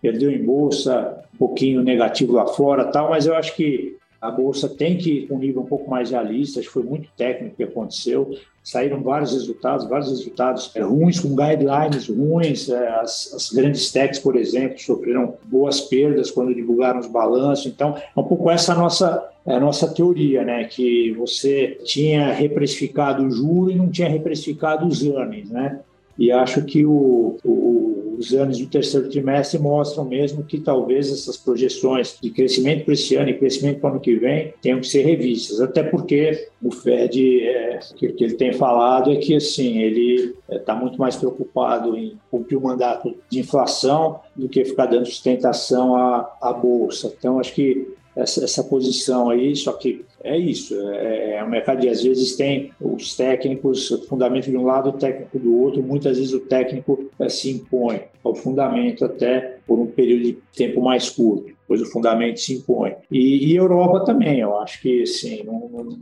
perdeu 0.00 0.30
em 0.30 0.42
bolsa, 0.42 1.22
um 1.34 1.38
pouquinho 1.38 1.82
negativo 1.82 2.32
lá 2.32 2.46
fora, 2.46 2.86
tal, 2.86 3.10
mas 3.10 3.26
eu 3.26 3.34
acho 3.34 3.54
que 3.54 3.96
a 4.20 4.30
bolsa 4.30 4.68
tem 4.68 4.96
que 4.96 5.10
ir 5.10 5.26
com 5.26 5.34
um 5.34 5.38
nível 5.38 5.62
um 5.62 5.66
pouco 5.66 5.90
mais 5.90 6.10
realista, 6.10 6.62
foi 6.62 6.82
muito 6.82 7.08
técnico 7.16 7.54
o 7.54 7.56
que 7.56 7.64
aconteceu. 7.64 8.30
Saíram 8.62 9.00
vários 9.00 9.32
resultados, 9.32 9.88
vários 9.88 10.10
resultados 10.10 10.72
é, 10.74 10.80
ruins, 10.80 11.20
com 11.20 11.36
guidelines 11.36 12.08
ruins. 12.08 12.68
É, 12.68 12.88
as, 13.00 13.32
as, 13.32 13.50
grandes 13.52 13.92
techs, 13.92 14.18
por 14.18 14.34
exemplo, 14.34 14.78
sofreram 14.80 15.34
boas 15.44 15.80
perdas 15.82 16.32
quando 16.32 16.54
divulgaram 16.54 16.98
os 16.98 17.06
balanços. 17.06 17.66
Então, 17.66 17.94
é 17.96 18.20
um 18.20 18.24
pouco 18.24 18.50
essa 18.50 18.74
nossa, 18.74 19.24
é 19.46 19.60
nossa 19.60 19.86
teoria, 19.86 20.42
né? 20.44 20.64
que 20.64 21.12
você 21.12 21.78
tinha 21.84 22.32
reprecificado 22.32 23.24
o 23.24 23.30
juro 23.30 23.70
e 23.70 23.76
não 23.76 23.88
tinha 23.88 24.08
reprecificado 24.08 24.84
os 24.86 25.04
earnings. 25.04 25.48
Né? 25.48 25.78
E 26.18 26.32
acho 26.32 26.64
que 26.64 26.84
o, 26.84 27.38
o 27.44 27.95
os 28.18 28.32
anos 28.34 28.58
do 28.58 28.66
terceiro 28.66 29.08
trimestre 29.08 29.58
mostram 29.58 30.04
mesmo 30.04 30.42
que 30.42 30.58
talvez 30.58 31.10
essas 31.10 31.36
projeções 31.36 32.18
de 32.20 32.30
crescimento 32.30 32.84
para 32.84 32.94
esse 32.94 33.14
ano 33.16 33.30
e 33.30 33.38
crescimento 33.38 33.80
para 33.80 33.90
o 33.90 33.92
ano 33.92 34.00
que 34.00 34.14
vem 34.16 34.54
tenham 34.60 34.80
que 34.80 34.86
ser 34.86 35.02
revistas, 35.02 35.60
até 35.60 35.82
porque 35.82 36.48
o 36.62 36.70
Fed, 36.70 37.42
é, 37.42 37.80
que, 37.96 38.08
que 38.08 38.24
ele 38.24 38.34
tem 38.34 38.52
falado 38.52 39.12
é 39.12 39.16
que 39.16 39.36
assim 39.36 39.78
ele 39.78 40.34
está 40.50 40.74
é, 40.74 40.78
muito 40.78 40.98
mais 40.98 41.16
preocupado 41.16 41.96
em 41.96 42.18
cumprir 42.30 42.56
o 42.56 42.62
mandato 42.62 43.14
de 43.28 43.40
inflação 43.40 44.20
do 44.34 44.48
que 44.48 44.64
ficar 44.64 44.86
dando 44.86 45.06
sustentação 45.06 45.94
à, 45.96 46.36
à 46.40 46.52
bolsa. 46.52 47.12
Então 47.16 47.38
acho 47.38 47.54
que 47.54 47.94
essa, 48.16 48.42
essa 48.42 48.64
posição 48.64 49.28
aí, 49.28 49.54
só 49.54 49.72
que 49.74 50.04
é 50.24 50.36
isso, 50.36 50.74
é, 50.90 51.34
é 51.34 51.44
um 51.44 51.50
mercado 51.50 51.80
de 51.80 51.88
às 51.88 52.02
vezes 52.02 52.34
tem 52.34 52.72
os 52.80 53.14
técnicos, 53.14 53.90
o 53.90 54.02
fundamento 54.06 54.50
de 54.50 54.56
um 54.56 54.64
lado, 54.64 54.88
o 54.88 54.92
técnico 54.94 55.38
do 55.38 55.54
outro, 55.60 55.82
muitas 55.82 56.16
vezes 56.16 56.32
o 56.32 56.40
técnico 56.40 57.10
é, 57.20 57.28
se 57.28 57.50
impõe 57.50 58.00
ao 58.24 58.34
fundamento 58.34 59.04
até 59.04 59.58
por 59.66 59.78
um 59.78 59.86
período 59.86 60.22
de 60.22 60.32
tempo 60.56 60.80
mais 60.82 61.10
curto, 61.10 61.44
depois 61.46 61.82
o 61.82 61.92
fundamento 61.92 62.40
se 62.40 62.54
impõe. 62.54 62.96
E, 63.10 63.52
e 63.52 63.56
Europa 63.56 64.04
também, 64.04 64.40
eu 64.40 64.56
acho 64.58 64.80
que 64.80 65.02
assim, 65.02 65.44
não, 65.44 65.68
não, 65.68 65.98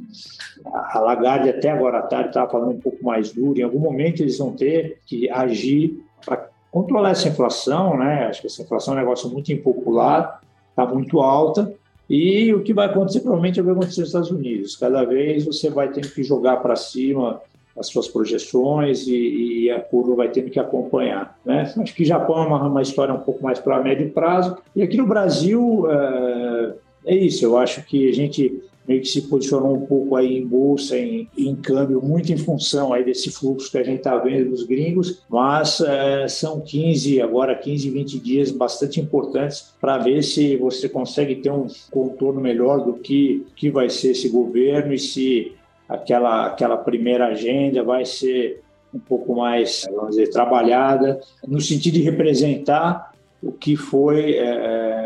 a 0.73 1.01
Lagarde 1.01 1.51
até 1.51 1.71
agora 1.71 1.99
à 1.99 2.03
tarde 2.03 2.29
estava 2.29 2.51
falando 2.51 2.71
um 2.71 2.81
pouco 2.81 3.05
mais 3.05 3.33
duro, 3.33 3.59
em 3.59 3.63
algum 3.63 3.81
momento 3.81 4.23
eles 4.23 4.39
vão 4.39 4.53
ter 4.53 5.01
que 5.05 5.29
agir 5.29 6.01
para 6.25 6.49
controlar 6.71 7.11
essa 7.11 7.29
inflação, 7.29 7.99
né? 7.99 8.27
Acho 8.27 8.41
que 8.41 8.47
essa 8.47 8.63
inflação 8.63 8.95
é 8.95 8.97
um 8.97 9.01
negócio 9.01 9.29
muito 9.31 9.53
impopular, 9.53 10.41
está 10.71 10.87
muito 10.87 11.21
alta, 11.21 11.73
e 12.09 12.53
o 12.53 12.63
que 12.63 12.75
vai 12.75 12.87
acontecer 12.87 13.21
provavelmente 13.21 13.59
é 13.59 13.63
o 13.63 13.65
que 13.65 13.71
vai 13.71 13.79
acontecer 13.79 14.01
nos 14.01 14.09
Estados 14.11 14.31
Unidos. 14.31 14.77
Cada 14.77 15.05
vez 15.05 15.45
você 15.45 15.71
vai 15.71 15.91
tendo 15.91 16.09
que 16.09 16.23
jogar 16.23 16.59
para 16.59 16.77
cima 16.77 17.41
as 17.77 17.89
suas 17.89 18.07
projeções 18.07 19.07
e, 19.09 19.65
e, 19.65 19.71
a 19.71 19.81
curva 19.81 20.15
vai 20.15 20.29
tendo 20.29 20.51
que 20.51 20.61
acompanhar. 20.61 21.37
Né? 21.45 21.73
Acho 21.77 21.95
que 21.95 22.05
Japão 22.05 22.45
é 22.45 22.47
uma, 22.47 22.69
uma 22.69 22.83
história 22.83 23.13
um 23.13 23.19
pouco 23.19 23.43
mais 23.43 23.59
para 23.59 23.83
médio 23.83 24.11
prazo. 24.11 24.57
E 24.77 24.83
aqui 24.83 24.97
no 24.97 25.07
Brasil 25.07 25.87
é, 25.91 26.75
é 27.07 27.17
isso. 27.17 27.45
Eu 27.45 27.59
acho 27.59 27.83
que 27.83 28.09
a 28.09 28.13
gente 28.13 28.63
meio 28.87 29.01
que 29.01 29.09
se 29.09 29.23
posicionou 29.23 29.75
um 29.75 29.87
pouco 29.87 30.17
aí 30.17 30.37
em 30.37 30.47
bolsa, 30.47 30.97
em, 30.97 31.29
em 31.37 31.55
câmbio, 31.57 32.03
muito 32.03 32.33
em 32.33 32.37
função 32.37 32.93
aí 32.93 33.05
desse 33.05 33.31
fluxo 33.31 33.71
que 33.71 33.79
a 33.79 33.83
gente 33.83 33.99
está 33.99 34.17
vendo 34.17 34.51
dos 34.51 34.65
gringos, 34.65 35.23
mas 35.29 35.81
é, 35.81 36.29
são 36.29 36.61
15, 36.61 37.21
agora 37.21 37.55
15, 37.55 37.91
20 37.91 38.19
dias 38.21 38.51
bastante 38.51 39.01
importantes 39.01 39.73
para 39.81 39.99
ver 39.99 40.23
se 40.23 40.57
você 40.57 40.89
consegue 40.89 41.37
ter 41.37 41.51
um 41.51 41.67
contorno 41.91 42.41
melhor 42.41 42.85
do 42.85 42.95
que, 42.95 43.47
que 43.57 43.71
vai 43.71 43.89
ser 43.89 44.11
esse 44.11 44.29
governo 44.29 44.93
e 44.93 44.99
se 44.99 45.53
aquela, 45.89 46.47
aquela 46.47 46.77
primeira 46.77 47.29
agenda 47.29 47.83
vai 47.83 48.05
ser 48.05 48.63
um 48.93 48.99
pouco 48.99 49.35
mais, 49.35 49.87
vamos 49.93 50.11
dizer, 50.11 50.31
trabalhada, 50.31 51.21
no 51.47 51.61
sentido 51.61 51.95
de 51.95 52.03
representar 52.03 53.13
o 53.43 53.53
que 53.53 53.77
foi, 53.77 54.35
é, 54.35 54.45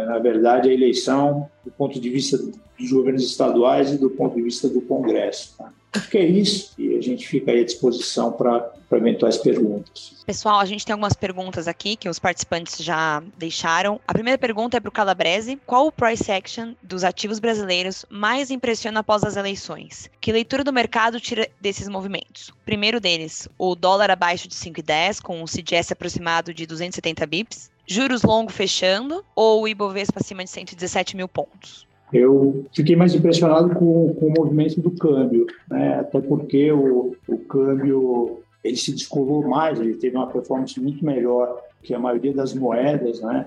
na 0.08 0.18
verdade, 0.18 0.70
a 0.70 0.72
eleição 0.72 1.48
do 1.64 1.70
ponto 1.70 2.00
de 2.00 2.08
vista 2.08 2.38
dos 2.38 2.90
governos 2.90 3.24
estaduais 3.24 3.92
e 3.92 3.98
do 3.98 4.08
ponto 4.08 4.36
de 4.36 4.42
vista 4.42 4.68
do 4.68 4.80
Congresso. 4.80 5.54
Tá? 5.58 5.70
Acho 5.92 6.10
que 6.10 6.18
é 6.18 6.24
isso 6.24 6.72
e 6.78 6.96
a 6.96 7.00
gente 7.00 7.26
fica 7.26 7.50
aí 7.50 7.60
à 7.60 7.64
disposição 7.64 8.32
para 8.32 8.72
eventuais 8.92 9.36
perguntas. 9.36 10.22
Pessoal, 10.24 10.60
a 10.60 10.64
gente 10.64 10.84
tem 10.84 10.92
algumas 10.92 11.14
perguntas 11.14 11.66
aqui 11.66 11.96
que 11.96 12.08
os 12.08 12.18
participantes 12.18 12.82
já 12.82 13.22
deixaram. 13.36 14.00
A 14.06 14.12
primeira 14.12 14.38
pergunta 14.38 14.76
é 14.76 14.80
para 14.80 14.88
o 14.88 14.92
Calabrese. 14.92 15.58
Qual 15.66 15.86
o 15.86 15.92
price 15.92 16.30
action 16.30 16.74
dos 16.82 17.04
ativos 17.04 17.38
brasileiros 17.38 18.04
mais 18.10 18.50
impressiona 18.50 19.00
após 19.00 19.24
as 19.24 19.36
eleições? 19.36 20.10
Que 20.20 20.32
leitura 20.32 20.62
do 20.62 20.72
mercado 20.72 21.20
tira 21.20 21.48
desses 21.60 21.88
movimentos? 21.88 22.50
Primeiro 22.64 23.00
deles, 23.00 23.48
o 23.58 23.74
dólar 23.74 24.10
abaixo 24.10 24.46
de 24.46 24.54
5,10, 24.54 25.20
com 25.22 25.42
o 25.42 25.48
CDS 25.48 25.92
aproximado 25.92 26.52
de 26.52 26.66
270 26.66 27.26
bips. 27.26 27.70
Juros 27.88 28.22
longo 28.22 28.52
fechando 28.52 29.24
ou 29.34 29.62
o 29.62 29.68
Ibovespa 29.68 30.20
acima 30.20 30.44
de 30.44 30.50
117 30.50 31.16
mil 31.16 31.26
pontos? 31.26 31.88
Eu 32.12 32.66
fiquei 32.74 32.94
mais 32.94 33.14
impressionado 33.14 33.70
com, 33.70 34.14
com 34.14 34.26
o 34.26 34.34
movimento 34.36 34.80
do 34.80 34.90
câmbio, 34.90 35.46
né? 35.70 36.00
até 36.00 36.20
porque 36.20 36.70
o, 36.70 37.16
o 37.26 37.38
câmbio 37.38 38.42
ele 38.62 38.76
se 38.76 38.92
descolou 38.92 39.46
mais, 39.48 39.80
ele 39.80 39.94
teve 39.94 40.16
uma 40.16 40.26
performance 40.26 40.78
muito 40.78 41.02
melhor 41.04 41.62
que 41.82 41.94
a 41.94 41.98
maioria 41.98 42.34
das 42.34 42.52
moedas, 42.52 43.20
né? 43.20 43.46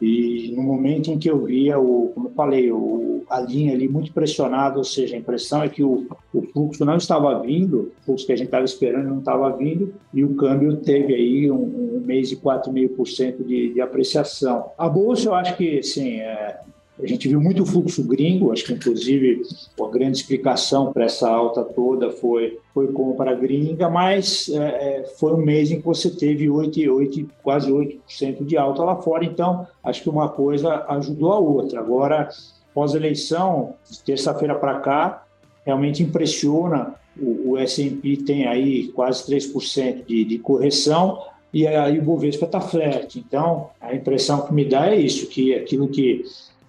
E 0.00 0.52
no 0.54 0.62
momento 0.62 1.10
em 1.10 1.18
que 1.18 1.28
eu 1.28 1.44
via, 1.44 1.78
o, 1.78 2.12
como 2.14 2.28
eu 2.28 2.32
falei, 2.32 2.70
o, 2.70 3.24
a 3.28 3.40
linha 3.40 3.72
ali 3.72 3.88
muito 3.88 4.12
pressionada, 4.12 4.78
ou 4.78 4.84
seja, 4.84 5.16
a 5.16 5.18
impressão 5.18 5.62
é 5.62 5.68
que 5.68 5.82
o, 5.82 6.06
o 6.32 6.42
fluxo 6.42 6.84
não 6.84 6.96
estava 6.96 7.38
vindo, 7.40 7.92
o 8.00 8.04
fluxo 8.04 8.26
que 8.26 8.32
a 8.32 8.36
gente 8.36 8.46
estava 8.46 8.64
esperando 8.64 9.08
não 9.08 9.18
estava 9.18 9.50
vindo, 9.56 9.92
e 10.14 10.24
o 10.24 10.34
câmbio 10.36 10.76
teve 10.76 11.14
aí 11.14 11.50
um, 11.50 11.96
um 11.96 12.02
mês 12.04 12.28
de 12.28 12.36
4,5% 12.36 13.44
de, 13.44 13.74
de 13.74 13.80
apreciação. 13.80 14.70
A 14.78 14.88
bolsa, 14.88 15.28
eu 15.28 15.34
acho 15.34 15.56
que, 15.56 15.82
sim, 15.82 16.20
é, 16.20 16.60
a 17.00 17.06
gente 17.06 17.28
viu 17.28 17.40
muito 17.40 17.64
fluxo 17.64 18.02
gringo, 18.02 18.52
acho 18.52 18.64
que 18.64 18.72
inclusive 18.72 19.42
a 19.80 19.88
grande 19.88 20.18
explicação 20.18 20.92
para 20.92 21.04
essa 21.04 21.28
alta 21.28 21.62
toda 21.62 22.10
foi, 22.10 22.58
foi 22.74 22.88
compra 22.88 23.34
gringa, 23.34 23.88
mas 23.88 24.48
é, 24.48 24.56
é 24.58 25.04
foi 25.18 25.32
um 25.32 25.44
mês 25.44 25.70
em 25.70 25.78
que 25.78 25.86
você 25.86 26.10
teve 26.10 26.50
8, 26.50 26.80
8, 26.90 27.30
quase 27.42 27.70
8% 27.70 28.44
de 28.44 28.56
alta 28.56 28.82
lá 28.82 28.96
fora, 28.96 29.24
então 29.24 29.66
acho 29.82 30.02
que 30.02 30.10
uma 30.10 30.28
coisa 30.28 30.84
ajudou 30.88 31.32
a 31.32 31.38
outra. 31.38 31.78
Agora, 31.78 32.28
pós-eleição, 32.74 33.74
terça-feira 34.04 34.54
para 34.54 34.80
cá, 34.80 35.24
realmente 35.64 36.02
impressiona. 36.02 36.94
O, 37.20 37.50
o 37.50 37.58
S&P 37.58 38.16
tem 38.18 38.46
aí 38.46 38.88
quase 38.88 39.24
3% 39.24 40.04
de, 40.04 40.24
de 40.24 40.38
correção, 40.38 41.22
e 41.52 41.66
aí 41.66 41.98
o 41.98 42.02
Bovespa 42.02 42.44
está 42.44 42.60
flat. 42.60 43.18
Então, 43.18 43.70
a 43.80 43.94
impressão 43.94 44.46
que 44.46 44.52
me 44.52 44.64
dá 44.64 44.88
é 44.88 44.96
isso, 44.96 45.26
que 45.28 45.54
aquilo 45.54 45.88
que 45.88 46.24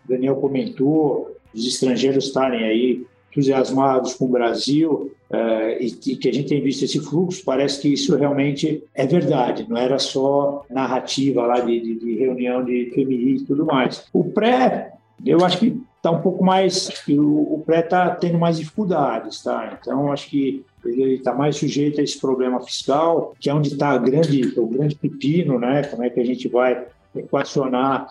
Daniel 0.10 0.36
comentou, 0.36 1.36
os 1.54 1.66
estrangeiros 1.66 2.26
estarem 2.26 2.64
aí 2.64 3.06
entusiasmados 3.32 4.16
com 4.16 4.26
o 4.26 4.30
Brasil 4.30 5.12
uh, 5.30 5.80
e, 5.80 5.88
e, 6.08 6.16
que 6.16 6.30
a 6.30 6.34
gente 6.34 6.50
tem 6.50 6.62
visto 6.62 6.84
esse 6.84 7.00
fluxo, 7.00 7.44
parece 7.46 7.82
que 7.82 7.88
isso 7.90 8.16
realmente 8.16 8.84
é 8.94 9.06
verdade, 9.06 9.68
não 9.70 9.78
era 9.78 10.00
só 10.00 10.66
narrativa 10.70 11.46
lá 11.46 11.60
de, 11.60 11.80
de, 11.80 12.00
de 12.00 12.16
reunião 12.16 12.64
de 12.64 12.92
FMI 12.94 13.36
e 13.36 13.46
tudo 13.46 13.66
mais. 13.66 14.06
O 14.12 14.24
pré, 14.24 14.94
eu 15.26 15.46
acho 15.46 15.60
que 15.60 15.80
está 15.98 16.12
um 16.12 16.22
pouco 16.22 16.44
mais, 16.44 16.90
o, 17.10 17.56
o 17.56 17.64
pré 17.66 17.82
está 17.82 18.10
tendo 18.16 18.40
mais 18.40 18.58
dificuldades, 18.58 19.44
tá? 19.44 19.78
Então, 19.80 20.12
acho 20.12 20.30
que 20.30 20.66
ele 20.84 21.16
está 21.16 21.34
mais 21.34 21.58
sujeito 21.58 22.00
a 22.00 22.04
esse 22.04 22.20
problema 22.20 22.62
fiscal, 22.62 23.36
que 23.40 23.50
é 23.50 23.54
onde 23.54 23.70
está 23.70 23.96
o 23.96 24.00
grande 24.00 24.96
pepino, 24.96 25.60
né? 25.60 25.84
Como 25.84 26.04
é 26.04 26.10
que 26.10 26.20
a 26.20 26.26
gente 26.26 26.48
vai 26.48 26.86
equacionar 27.16 28.08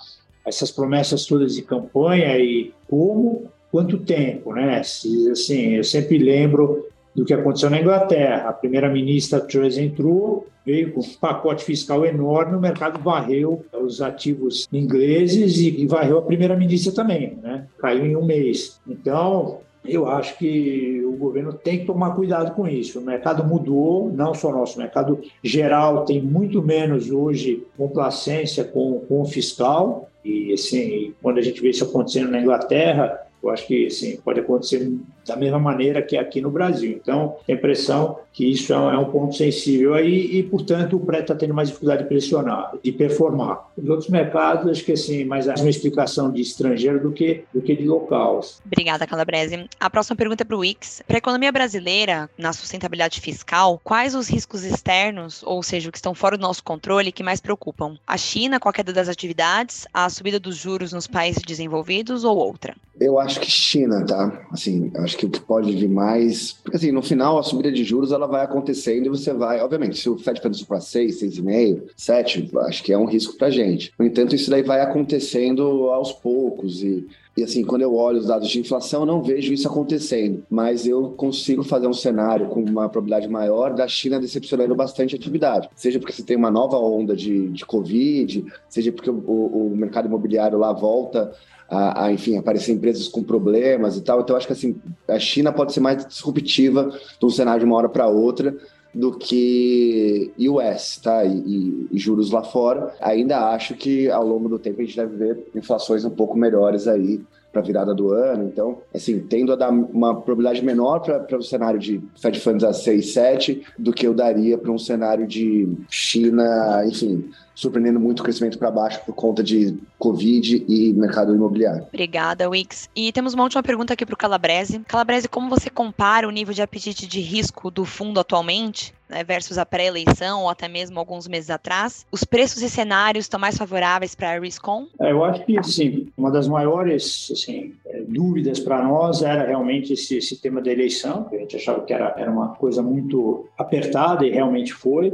essas 0.48 0.70
promessas 0.70 1.26
todas 1.26 1.54
de 1.54 1.62
campanha 1.62 2.36
e 2.38 2.72
como, 2.88 3.44
quanto 3.70 3.98
tempo, 3.98 4.52
né? 4.52 4.78
Assim, 4.78 5.74
eu 5.74 5.84
sempre 5.84 6.18
lembro 6.18 6.86
do 7.14 7.24
que 7.24 7.34
aconteceu 7.34 7.70
na 7.70 7.80
Inglaterra. 7.80 8.48
A 8.48 8.52
primeira-ministra 8.52 9.40
Truss 9.40 9.76
entrou, 9.76 10.46
veio 10.64 10.92
com 10.92 11.00
um 11.00 11.14
pacote 11.20 11.64
fiscal 11.64 12.04
enorme, 12.06 12.56
o 12.56 12.60
mercado 12.60 13.02
varreu 13.02 13.64
os 13.72 14.00
ativos 14.00 14.68
ingleses 14.72 15.58
e, 15.58 15.86
varreu 15.86 16.18
a 16.18 16.22
primeira-ministra 16.22 16.92
também, 16.92 17.36
né? 17.42 17.66
Caiu 17.78 18.06
em 18.06 18.16
um 18.16 18.24
mês. 18.24 18.80
Então, 18.86 19.58
eu 19.84 20.06
acho 20.06 20.36
que 20.38 21.02
o 21.04 21.12
governo 21.12 21.52
tem 21.52 21.80
que 21.80 21.86
tomar 21.86 22.14
cuidado 22.14 22.54
com 22.54 22.68
isso. 22.68 23.00
O 23.00 23.02
mercado 23.02 23.44
mudou, 23.44 24.12
não 24.12 24.34
só 24.34 24.52
nosso, 24.52 24.76
o 24.76 24.82
mercado 24.82 25.20
geral 25.42 26.04
tem 26.04 26.20
muito 26.22 26.62
menos 26.62 27.10
hoje 27.10 27.66
complacência 27.76 28.64
com, 28.64 29.00
com 29.08 29.22
o 29.22 29.24
fiscal. 29.24 30.08
E 30.28 30.52
assim, 30.52 31.14
quando 31.22 31.38
a 31.38 31.42
gente 31.42 31.62
vê 31.62 31.70
isso 31.70 31.84
acontecendo 31.84 32.30
na 32.30 32.38
Inglaterra, 32.38 33.27
eu 33.42 33.50
acho 33.50 33.66
que 33.66 33.86
assim, 33.86 34.16
pode 34.18 34.40
acontecer 34.40 34.90
da 35.28 35.36
mesma 35.36 35.58
maneira 35.58 36.02
que 36.02 36.16
aqui 36.16 36.40
no 36.40 36.50
Brasil. 36.50 36.98
Então, 37.00 37.36
a 37.46 37.52
impressão 37.52 38.18
que 38.32 38.50
isso 38.50 38.72
é 38.72 38.98
um 38.98 39.10
ponto 39.10 39.36
sensível 39.36 39.94
aí 39.94 40.38
e, 40.38 40.42
portanto, 40.42 40.96
o 40.96 41.00
pré 41.00 41.20
está 41.20 41.34
tendo 41.34 41.52
mais 41.52 41.68
dificuldade 41.68 42.04
de 42.04 42.08
pressionar, 42.08 42.72
de 42.82 42.92
performar. 42.92 43.68
Os 43.76 43.88
outros 43.88 44.08
mercados, 44.08 44.70
acho 44.70 44.84
que 44.84 44.92
assim, 44.92 45.24
mais 45.24 45.46
uma 45.46 45.68
explicação 45.68 46.30
de 46.30 46.40
estrangeiro 46.40 47.00
do 47.00 47.12
que, 47.12 47.44
do 47.52 47.60
que 47.60 47.76
de 47.76 47.84
local. 47.84 48.40
Obrigada, 48.64 49.06
Calabrese. 49.06 49.68
A 49.78 49.90
próxima 49.90 50.16
pergunta 50.16 50.44
é 50.44 50.46
para 50.46 50.56
o 50.56 50.60
Wix. 50.60 51.02
Para 51.06 51.16
a 51.16 51.18
economia 51.18 51.50
brasileira, 51.50 52.30
na 52.38 52.52
sustentabilidade 52.52 53.20
fiscal, 53.20 53.80
quais 53.82 54.14
os 54.14 54.28
riscos 54.28 54.64
externos, 54.64 55.42
ou 55.44 55.62
seja, 55.62 55.90
que 55.90 55.98
estão 55.98 56.14
fora 56.14 56.36
do 56.38 56.42
nosso 56.42 56.62
controle, 56.62 57.12
que 57.12 57.24
mais 57.24 57.40
preocupam? 57.40 57.96
A 58.06 58.16
China, 58.16 58.60
com 58.60 58.68
a 58.68 58.72
queda 58.72 58.92
das 58.92 59.08
atividades, 59.08 59.86
a 59.92 60.08
subida 60.08 60.38
dos 60.38 60.56
juros 60.56 60.92
nos 60.92 61.06
países 61.06 61.42
desenvolvidos 61.42 62.24
ou 62.24 62.36
outra? 62.36 62.74
Eu 63.00 63.18
acho 63.18 63.27
que 63.36 63.50
China, 63.50 64.04
tá? 64.04 64.46
Assim, 64.50 64.90
acho 64.96 65.16
que 65.16 65.26
o 65.26 65.30
que 65.30 65.40
pode 65.40 65.72
vir 65.72 65.88
mais. 65.88 66.52
Porque, 66.62 66.76
assim, 66.76 66.92
no 66.92 67.02
final, 67.02 67.38
a 67.38 67.42
subida 67.42 67.72
de 67.72 67.82
juros 67.84 68.12
ela 68.12 68.26
vai 68.26 68.44
acontecendo 68.44 69.06
e 69.06 69.08
você 69.08 69.32
vai. 69.32 69.60
Obviamente, 69.60 69.98
se 69.98 70.08
o 70.08 70.16
Fed 70.16 70.40
for 70.40 70.66
para 70.66 70.80
6, 70.80 71.20
6,5, 71.20 71.82
7, 71.96 72.50
acho 72.60 72.82
que 72.82 72.92
é 72.92 72.98
um 72.98 73.06
risco 73.06 73.36
para 73.36 73.50
gente. 73.50 73.92
No 73.98 74.06
entanto, 74.06 74.34
isso 74.34 74.50
daí 74.50 74.62
vai 74.62 74.80
acontecendo 74.80 75.62
aos 75.90 76.12
poucos 76.12 76.82
e 76.82 77.06
E 77.36 77.42
assim, 77.44 77.64
quando 77.64 77.82
eu 77.82 77.94
olho 77.94 78.18
os 78.18 78.26
dados 78.26 78.48
de 78.48 78.58
inflação, 78.58 79.06
não 79.06 79.22
vejo 79.22 79.52
isso 79.52 79.68
acontecendo, 79.68 80.42
mas 80.50 80.86
eu 80.86 81.10
consigo 81.10 81.62
fazer 81.62 81.86
um 81.86 81.92
cenário 81.92 82.48
com 82.48 82.60
uma 82.60 82.88
probabilidade 82.88 83.28
maior 83.28 83.74
da 83.74 83.86
China 83.86 84.18
decepcionando 84.18 84.74
bastante 84.74 85.14
a 85.14 85.18
atividade. 85.18 85.68
Seja 85.76 86.00
porque 86.00 86.12
você 86.12 86.24
tem 86.24 86.36
uma 86.36 86.50
nova 86.50 86.76
onda 86.78 87.14
de, 87.14 87.48
de 87.50 87.64
Covid, 87.64 88.44
seja 88.68 88.90
porque 88.90 89.08
o, 89.08 89.14
o 89.14 89.76
mercado 89.76 90.08
imobiliário 90.08 90.58
lá 90.58 90.72
volta 90.72 91.32
a, 91.68 92.06
a, 92.06 92.12
enfim, 92.12 92.36
aparecer 92.36 92.72
empresas 92.72 93.08
com 93.08 93.22
problemas 93.22 93.96
e 93.96 94.02
tal. 94.02 94.20
Então, 94.20 94.36
acho 94.36 94.46
que 94.46 94.52
assim, 94.52 94.76
a 95.06 95.18
China 95.18 95.52
pode 95.52 95.72
ser 95.72 95.80
mais 95.80 96.06
disruptiva 96.06 96.90
de 97.18 97.26
um 97.26 97.30
cenário 97.30 97.60
de 97.60 97.66
uma 97.66 97.76
hora 97.76 97.88
para 97.88 98.06
outra 98.06 98.56
do 98.94 99.12
que 99.16 100.32
US, 100.38 100.98
tá? 101.02 101.24
E, 101.24 101.36
e, 101.38 101.88
e, 101.92 101.98
juros 101.98 102.30
lá 102.30 102.42
fora. 102.42 102.94
Ainda 103.00 103.50
acho 103.50 103.74
que 103.74 104.10
ao 104.10 104.26
longo 104.26 104.48
do 104.48 104.58
tempo 104.58 104.80
a 104.80 104.84
gente 104.84 104.96
deve 104.96 105.16
ver 105.16 105.50
inflações 105.54 106.04
um 106.04 106.10
pouco 106.10 106.36
melhores 106.36 106.88
aí 106.88 107.20
para 107.52 107.60
a 107.60 107.64
virada 107.64 107.94
do 107.94 108.12
ano. 108.12 108.44
Então, 108.44 108.78
assim, 108.94 109.20
tendo 109.20 109.52
a 109.52 109.56
dar 109.56 109.70
uma 109.70 110.20
probabilidade 110.20 110.64
menor 110.64 111.00
para 111.00 111.38
o 111.38 111.42
cenário 111.42 111.78
de 111.78 112.00
Fed 112.20 112.38
Funds 112.40 112.64
a 112.64 112.72
6, 112.72 113.12
7 113.12 113.66
do 113.78 113.92
que 113.92 114.06
eu 114.06 114.14
daria 114.14 114.58
para 114.58 114.70
um 114.70 114.78
cenário 114.78 115.26
de 115.26 115.68
China, 115.88 116.84
enfim, 116.86 117.30
surpreendendo 117.54 117.98
muito 117.98 118.20
o 118.20 118.22
crescimento 118.22 118.58
para 118.58 118.70
baixo 118.70 119.00
por 119.04 119.14
conta 119.14 119.42
de 119.42 119.76
Covid 119.98 120.64
e 120.68 120.92
mercado 120.92 121.34
imobiliário. 121.34 121.86
Obrigada, 121.88 122.48
Wix. 122.48 122.88
E 122.94 123.10
temos 123.12 123.34
uma 123.34 123.42
última 123.42 123.62
pergunta 123.62 123.94
aqui 123.94 124.06
para 124.06 124.14
o 124.14 124.18
Calabrese. 124.18 124.78
Calabrese, 124.86 125.28
como 125.28 125.48
você 125.48 125.68
compara 125.70 126.28
o 126.28 126.30
nível 126.30 126.54
de 126.54 126.62
apetite 126.62 127.06
de 127.06 127.20
risco 127.20 127.70
do 127.70 127.84
fundo 127.84 128.20
atualmente 128.20 128.94
né, 129.08 129.24
versus 129.24 129.58
a 129.58 129.66
pré-eleição 129.66 130.42
ou 130.42 130.48
até 130.48 130.68
mesmo 130.68 130.98
alguns 130.98 131.26
meses 131.26 131.50
atrás? 131.50 132.06
Os 132.10 132.24
preços 132.24 132.62
e 132.62 132.70
cenários 132.70 133.24
estão 133.24 133.40
mais 133.40 133.56
favoráveis 133.56 134.14
para 134.14 134.32
a 134.32 134.38
Riscom? 134.38 134.86
É, 135.00 135.12
eu 135.12 135.24
acho 135.24 135.44
que, 135.44 135.58
assim, 135.58 136.08
uma 136.16 136.30
das 136.30 136.48
maiores 136.48 137.30
assim, 137.32 137.74
é, 137.86 138.02
dúvidas 138.06 138.60
para 138.60 138.82
nós 138.82 139.22
era 139.22 139.46
realmente 139.46 139.92
esse, 139.92 140.18
esse 140.18 140.40
tema 140.40 140.60
da 140.60 140.72
eleição, 140.72 141.24
que 141.24 141.36
a 141.36 141.38
gente 141.38 141.56
achava 141.56 141.84
que 141.84 141.92
era, 141.92 142.14
era 142.16 142.30
uma 142.30 142.48
coisa 142.54 142.82
muito 142.82 143.48
apertada 143.56 144.26
e 144.26 144.30
realmente 144.30 144.72
foi. 144.72 145.12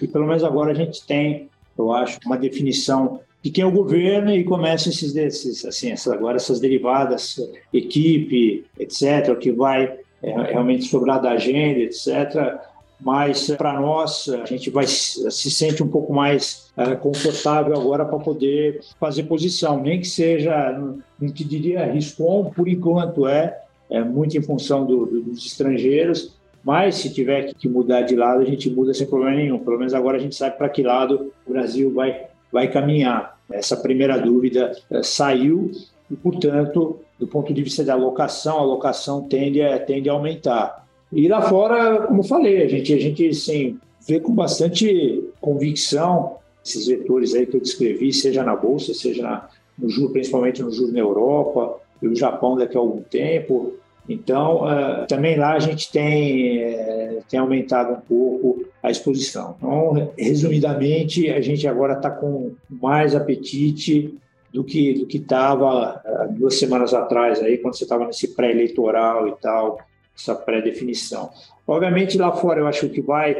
E 0.00 0.06
pelo 0.08 0.26
menos 0.26 0.42
agora 0.42 0.72
a 0.72 0.74
gente 0.74 1.06
tem 1.06 1.48
eu 1.78 1.92
acho, 1.92 2.18
uma 2.24 2.38
definição 2.38 3.20
de 3.42 3.50
quem 3.50 3.62
é 3.62 3.66
o 3.66 3.70
governo 3.70 4.32
e 4.32 4.42
começa 4.42 4.88
esses, 4.88 5.14
esses 5.14 5.64
assim, 5.64 5.90
essas, 5.92 6.12
agora 6.12 6.36
essas 6.36 6.58
derivadas, 6.58 7.38
equipe, 7.72 8.64
etc., 8.78 9.36
que 9.38 9.52
vai 9.52 9.98
é, 10.22 10.42
realmente 10.42 10.86
sobrar 10.86 11.20
da 11.20 11.32
agenda, 11.32 11.80
etc., 11.80 12.58
mas 13.00 13.50
para 13.50 13.78
nós 13.80 14.28
a 14.28 14.44
gente 14.46 14.70
vai 14.70 14.86
se 14.86 15.50
sente 15.50 15.82
um 15.82 15.88
pouco 15.88 16.12
mais 16.12 16.70
é, 16.76 16.94
confortável 16.94 17.74
agora 17.74 18.04
para 18.04 18.18
poder 18.18 18.80
fazer 18.98 19.24
posição, 19.24 19.80
nem 19.80 20.00
que 20.00 20.08
seja, 20.08 20.72
não 20.72 21.30
te 21.30 21.44
diria 21.44 21.90
risco, 21.90 22.52
por 22.54 22.68
enquanto 22.68 23.26
é, 23.26 23.62
é 23.90 24.02
muito 24.02 24.36
em 24.36 24.42
função 24.42 24.84
do, 24.84 25.06
do, 25.06 25.22
dos 25.22 25.46
estrangeiros, 25.46 26.34
mas 26.66 26.96
se 26.96 27.14
tiver 27.14 27.54
que 27.54 27.68
mudar 27.68 28.02
de 28.02 28.16
lado, 28.16 28.40
a 28.40 28.44
gente 28.44 28.68
muda 28.68 28.92
sem 28.92 29.06
problema 29.06 29.36
nenhum. 29.36 29.58
Pelo 29.60 29.78
menos 29.78 29.94
agora 29.94 30.16
a 30.16 30.20
gente 30.20 30.34
sabe 30.34 30.56
para 30.58 30.68
que 30.68 30.82
lado 30.82 31.32
o 31.46 31.52
Brasil 31.52 31.92
vai, 31.92 32.24
vai 32.50 32.66
caminhar. 32.68 33.38
Essa 33.48 33.76
primeira 33.76 34.18
dúvida 34.18 34.72
é, 34.90 35.00
saiu 35.02 35.70
e, 36.10 36.16
portanto, 36.16 36.98
do 37.18 37.26
ponto 37.26 37.54
de 37.54 37.62
vista 37.62 37.84
da 37.84 37.92
alocação, 37.92 38.58
a 38.58 38.62
alocação 38.62 39.22
tende 39.28 39.62
a, 39.62 39.78
tende 39.78 40.08
a 40.08 40.12
aumentar. 40.12 40.85
E 41.12 41.28
lá 41.28 41.42
fora, 41.42 42.06
como 42.06 42.22
falei, 42.22 42.62
a 42.62 42.68
gente, 42.68 42.92
a 42.92 42.98
gente 42.98 43.28
assim, 43.28 43.78
vê 44.06 44.20
com 44.20 44.34
bastante 44.34 45.24
convicção 45.40 46.36
esses 46.64 46.86
vetores 46.86 47.34
aí 47.34 47.46
que 47.46 47.56
eu 47.56 47.60
descrevi, 47.60 48.12
seja 48.12 48.42
na 48.42 48.56
Bolsa, 48.56 48.92
seja 48.92 49.22
na, 49.22 49.48
no 49.78 49.88
juro, 49.88 50.12
principalmente 50.12 50.62
no 50.62 50.72
juro 50.72 50.92
na 50.92 50.98
Europa, 50.98 51.78
e 52.02 52.08
o 52.08 52.14
Japão 52.14 52.56
daqui 52.56 52.76
a 52.76 52.80
algum 52.80 53.00
tempo, 53.02 53.74
então, 54.08 54.64
uh, 54.64 55.06
também 55.08 55.36
lá 55.36 55.54
a 55.54 55.58
gente 55.58 55.90
tem, 55.90 56.64
uh, 56.64 57.22
tem 57.28 57.40
aumentado 57.40 57.94
um 57.94 58.00
pouco 58.00 58.64
a 58.82 58.90
exposição. 58.90 59.56
Então, 59.58 60.12
resumidamente, 60.16 61.28
a 61.30 61.40
gente 61.40 61.66
agora 61.66 61.94
está 61.94 62.10
com 62.10 62.52
mais 62.68 63.14
apetite 63.14 64.16
do 64.52 64.62
que 64.62 64.94
do 64.94 65.06
que 65.06 65.18
estava 65.18 66.00
uh, 66.04 66.32
duas 66.32 66.54
semanas 66.58 66.94
atrás, 66.94 67.42
aí, 67.42 67.58
quando 67.58 67.76
você 67.76 67.84
estava 67.84 68.06
nesse 68.06 68.34
pré-eleitoral 68.34 69.28
e 69.28 69.32
tal, 69.40 69.78
essa 70.16 70.34
pré-definição. 70.34 71.30
Obviamente, 71.66 72.16
lá 72.16 72.32
fora, 72.32 72.60
eu 72.60 72.66
acho 72.66 72.88
que 72.88 73.00
vai 73.00 73.36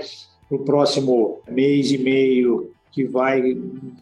para 0.49 0.57
o 0.57 0.65
próximo 0.65 1.41
mês 1.49 1.91
e 1.91 1.99
meio, 1.99 2.71
que 2.93 3.05
vai, 3.05 3.57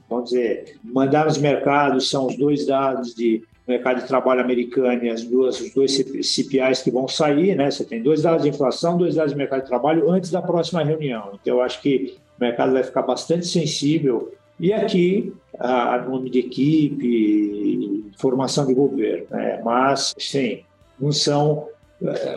vamos 0.09 0.31
dizer, 0.31 0.77
mandar 0.83 1.25
nos 1.25 1.39
mercados 1.39 2.09
são 2.09 2.27
os 2.27 2.37
dois 2.37 2.67
dados 2.67 3.15
de 3.15 3.43
mercado 3.67 4.03
de 4.03 4.07
trabalho 4.07 4.41
americano 4.41 5.05
e 5.05 5.09
as 5.09 5.25
duas, 5.25 5.61
os 5.61 5.73
dois 5.73 5.93
CPIs 5.97 6.83
que 6.83 6.91
vão 6.91 7.09
sair, 7.09 7.57
né? 7.57 7.71
Você 7.71 7.85
tem 7.85 8.03
dois 8.03 8.23
dados 8.23 8.43
de 8.43 8.51
inflação, 8.51 8.99
dois 8.99 9.15
dados 9.15 9.33
de 9.33 9.39
mercado 9.39 9.63
de 9.63 9.69
trabalho 9.69 10.11
antes 10.11 10.31
da 10.31 10.43
próxima 10.43 10.85
reunião. 10.85 11.31
Então, 11.41 11.57
eu 11.57 11.63
acho 11.63 11.81
que 11.81 12.17
o 12.39 12.45
mercado 12.45 12.73
vai 12.73 12.83
ficar 12.83 13.03
bastante 13.03 13.47
sensível. 13.47 14.33
E 14.61 14.73
aqui, 14.73 15.33
a, 15.59 15.99
nome 15.99 16.31
de 16.31 16.41
equipe, 16.41 18.05
formação 18.19 18.67
de 18.67 18.75
governo, 18.75 19.27
né? 19.31 19.61
Mas, 19.65 20.15
sim, 20.19 20.61
não 21.01 21.11
são 21.11 21.69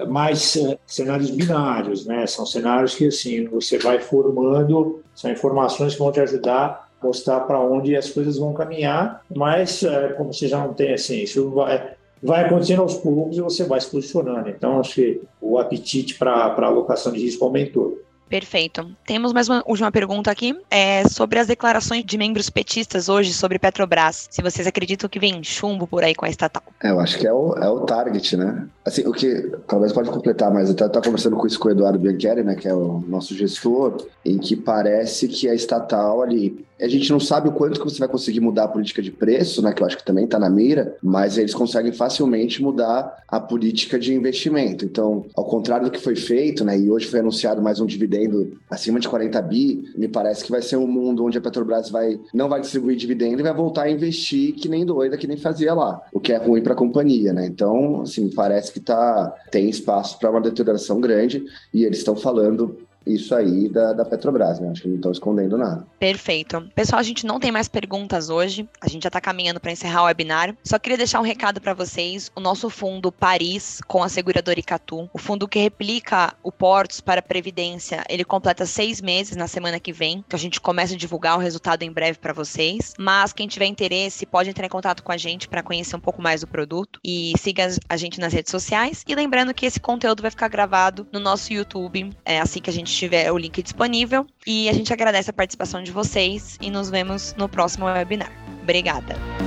mais 0.08 0.56
eh, 0.56 0.78
cenários 0.86 1.30
binários, 1.30 2.06
né? 2.06 2.26
São 2.28 2.46
cenários 2.46 2.96
que, 2.96 3.08
assim, 3.08 3.46
você 3.46 3.78
vai 3.78 4.00
formando, 4.00 5.02
são 5.16 5.32
informações 5.32 5.94
que 5.94 6.00
vão 6.00 6.12
te 6.12 6.20
ajudar 6.20 6.88
mostrar 7.02 7.42
para 7.42 7.60
onde 7.60 7.96
as 7.96 8.10
coisas 8.10 8.38
vão 8.38 8.54
caminhar, 8.54 9.22
mas 9.34 9.84
é, 9.84 10.10
como 10.10 10.34
você 10.34 10.48
já 10.48 10.60
não 10.60 10.74
tem 10.74 10.94
assim, 10.94 11.22
isso 11.22 11.50
vai, 11.52 11.94
vai 12.22 12.46
acontecendo 12.46 12.82
aos 12.82 12.96
poucos 12.96 13.38
e 13.38 13.42
você 13.42 13.64
vai 13.64 13.80
se 13.80 13.90
posicionando. 13.90 14.50
Então, 14.50 14.80
acho 14.80 14.96
que 14.96 15.22
o 15.42 15.58
apetite 15.58 16.16
para 16.16 16.32
a 16.32 16.66
alocação 16.66 17.12
de 17.12 17.20
risco 17.20 17.46
aumentou. 17.46 18.00
Perfeito. 18.30 18.90
Temos 19.06 19.32
mais 19.32 19.48
uma 19.48 19.64
última 19.66 19.92
pergunta 19.92 20.30
aqui, 20.30 20.58
é 20.70 21.08
sobre 21.08 21.40
as 21.40 21.48
declarações 21.48 22.04
de 22.04 22.18
membros 22.18 22.50
petistas 22.50 23.08
hoje 23.08 23.34
sobre 23.34 23.58
Petrobras. 23.58 24.28
Se 24.30 24.42
vocês 24.42 24.68
acreditam 24.68 25.10
que 25.10 25.20
vem 25.20 25.42
chumbo 25.44 25.88
por 25.88 26.04
aí 26.04 26.14
com 26.14 26.26
a 26.26 26.30
estatal. 26.30 26.64
É, 26.84 26.90
eu 26.90 27.00
acho 27.00 27.18
que 27.18 27.26
é 27.26 27.32
o, 27.32 27.54
é 27.54 27.70
o 27.70 27.82
target, 27.82 28.36
né? 28.36 28.68
Assim, 28.84 29.08
o 29.08 29.14
que 29.14 29.52
talvez 29.68 29.94
pode 29.94 30.10
completar, 30.10 30.54
mas 30.54 30.68
eu 30.68 30.74
estava 30.74 31.02
conversando 31.02 31.38
com 31.38 31.48
isso 31.48 31.60
com 31.60 31.70
o 31.70 31.72
Eduardo 31.72 32.00
Biancheri, 32.00 32.44
né, 32.44 32.56
que 32.56 32.68
é 32.68 32.74
o 32.74 33.04
nosso 33.08 33.34
gestor, 33.34 34.06
em 34.26 34.38
que 34.38 34.56
parece 34.56 35.28
que 35.28 35.50
a 35.50 35.56
estatal 35.56 36.22
ali 36.22 36.67
a 36.80 36.88
gente 36.88 37.12
não 37.12 37.20
sabe 37.20 37.50
o 37.50 37.52
quanto 37.52 37.80
que 37.80 37.90
você 37.90 38.00
vai 38.00 38.08
conseguir 38.08 38.40
mudar 38.40 38.66
a 38.66 38.68
política 38.68 39.02
de 39.02 39.12
preço, 39.12 39.62
né, 39.62 39.74
que 39.74 39.82
eu 39.82 39.88
acho 39.88 39.98
que 39.98 40.06
também 40.06 40.26
está 40.26 40.38
na 40.40 40.50
mira, 40.50 40.96
mas 41.02 41.38
eles 41.38 41.54
conseguem 41.54 41.92
facilmente 41.92 42.62
mudar 42.62 43.24
a 43.28 43.40
política 43.40 44.00
de 44.00 44.14
investimento. 44.14 44.86
Então, 44.86 45.26
ao 45.36 45.46
contrário 45.46 45.86
do 45.86 45.92
que 45.92 46.00
foi 46.00 46.16
feito, 46.16 46.64
né, 46.64 46.78
e 46.78 46.90
hoje 46.90 47.08
foi 47.08 47.20
anunciado 47.20 47.62
mais 47.62 47.80
um 47.80 47.86
dividendo 47.86 48.58
acima 48.70 49.00
de 49.00 49.10
40 49.10 49.42
bi, 49.42 49.92
me 49.98 50.08
parece 50.08 50.44
que 50.44 50.52
vai 50.52 50.62
ser 50.62 50.78
um 50.78 50.88
mundo 50.88 51.26
onde 51.26 51.38
a 51.38 51.42
Petrobras 51.42 51.90
vai 51.90 52.20
não 52.34 52.50
vai 52.50 52.62
distribuir 52.62 52.98
dividendo 52.98 53.40
e 53.40 53.44
vai 53.44 53.54
voltar 53.54 53.84
a 53.84 53.92
investir 53.92 54.54
que 54.54 54.70
nem 54.70 54.86
doida, 54.86 55.18
que 55.18 55.28
nem 55.28 55.38
fazia 55.38 55.74
lá, 55.74 56.02
o 56.14 56.20
que 56.20 56.32
é 56.34 56.38
ruim 56.38 56.62
para 56.62 56.74
a 56.74 56.76
companhia, 56.76 57.34
né? 57.34 57.46
Então, 57.46 58.02
assim, 58.02 58.30
parece 58.30 58.72
que 58.72 58.80
tá 58.80 59.34
tem 59.52 59.70
espaço 59.70 60.18
para 60.20 60.30
uma 60.30 60.42
deterioração 60.42 61.00
grande 61.00 61.44
e 61.74 61.84
eles 61.84 62.00
estão 62.00 62.16
falando 62.16 62.78
isso 63.08 63.34
aí 63.36 63.70
da, 63.70 63.94
da 63.94 64.06
Petrobras, 64.06 64.60
né? 64.60 64.70
Acho 64.70 64.84
que 64.84 64.88
não 64.88 64.96
estão 64.96 65.12
escondendo 65.12 65.58
nada. 65.58 65.86
Perfeito. 66.00 66.70
Pessoal, 66.76 67.00
a 67.00 67.04
gente 67.04 67.26
não 67.26 67.40
tem 67.40 67.52
mais 67.52 67.68
perguntas 67.68 68.30
hoje. 68.30 68.68
A 68.82 68.88
gente 68.88 69.04
já 69.04 69.10
está 69.10 69.22
caminhando 69.22 69.60
para 69.60 69.72
encerrar 69.72 70.04
o 70.04 70.06
webinar. 70.06 70.56
Só 70.64 70.78
queria 70.78 70.98
deixar 70.98 71.20
um 71.20 71.24
recado 71.24 71.62
para 71.62 71.74
vocês. 71.74 72.32
O 72.36 72.40
nosso 72.40 72.70
fundo 72.70 73.12
Paris, 73.12 73.82
com 73.88 74.04
a 74.04 74.10
seguradora 74.10 74.60
Icatu, 74.60 75.10
o 75.14 75.18
fundo 75.18 75.48
que 75.48 75.60
replica 75.60 76.34
o 76.44 76.52
Portos 76.52 77.02
para 77.02 77.22
Previdência, 77.22 78.04
ele 78.10 78.24
completa 78.24 78.66
seis 78.66 79.02
meses 79.02 79.36
na 79.36 79.48
semana 79.48 79.80
que 79.80 79.92
vem. 79.92 80.24
Então 80.26 80.38
a 80.38 80.42
gente 80.42 80.60
começa 80.60 80.94
a 80.94 80.98
divulgar 80.98 81.38
o 81.38 81.42
resultado 81.42 81.84
em 81.84 81.92
breve 81.92 82.20
para 82.20 82.34
vocês. 82.34 82.94
Mas 82.98 83.34
quem 83.34 83.48
tiver 83.48 83.66
interesse 83.66 84.26
pode 84.26 84.50
entrar 84.50 84.66
em 84.66 84.70
contato 84.70 85.04
com 85.04 85.12
a 85.12 85.18
gente 85.18 85.48
para 85.48 85.64
conhecer 85.64 85.96
um 85.96 86.00
pouco 86.00 86.22
mais 86.22 86.42
do 86.42 86.48
produto 86.48 87.00
e 87.04 87.34
siga 87.38 87.68
a 87.88 87.98
gente 87.98 88.20
nas 88.20 88.34
redes 88.34 88.52
sociais. 88.52 89.04
E 89.08 89.16
lembrando 89.16 89.54
que 89.54 89.66
esse 89.66 89.80
conteúdo 89.80 90.22
vai 90.22 90.32
ficar 90.32 90.48
gravado 90.48 91.08
no 91.12 91.20
nosso 91.20 91.52
YouTube 91.54 92.12
é, 92.26 92.40
assim 92.40 92.62
que 92.62 92.70
a 92.70 92.74
gente 92.74 92.90
tiver 92.98 93.32
o 93.32 93.38
link 93.38 93.62
disponível. 93.62 94.26
E 94.46 94.68
a 94.70 94.74
gente 94.74 94.92
agradece 94.92 95.30
a 95.30 95.34
participação 95.34 95.82
de 95.84 95.92
vocês 95.92 96.58
e 96.62 96.70
nos 96.70 96.90
vemos 96.90 97.34
no 97.38 97.48
próximo 97.48 97.86
webinar. 97.86 98.32
Obrigada! 98.62 99.47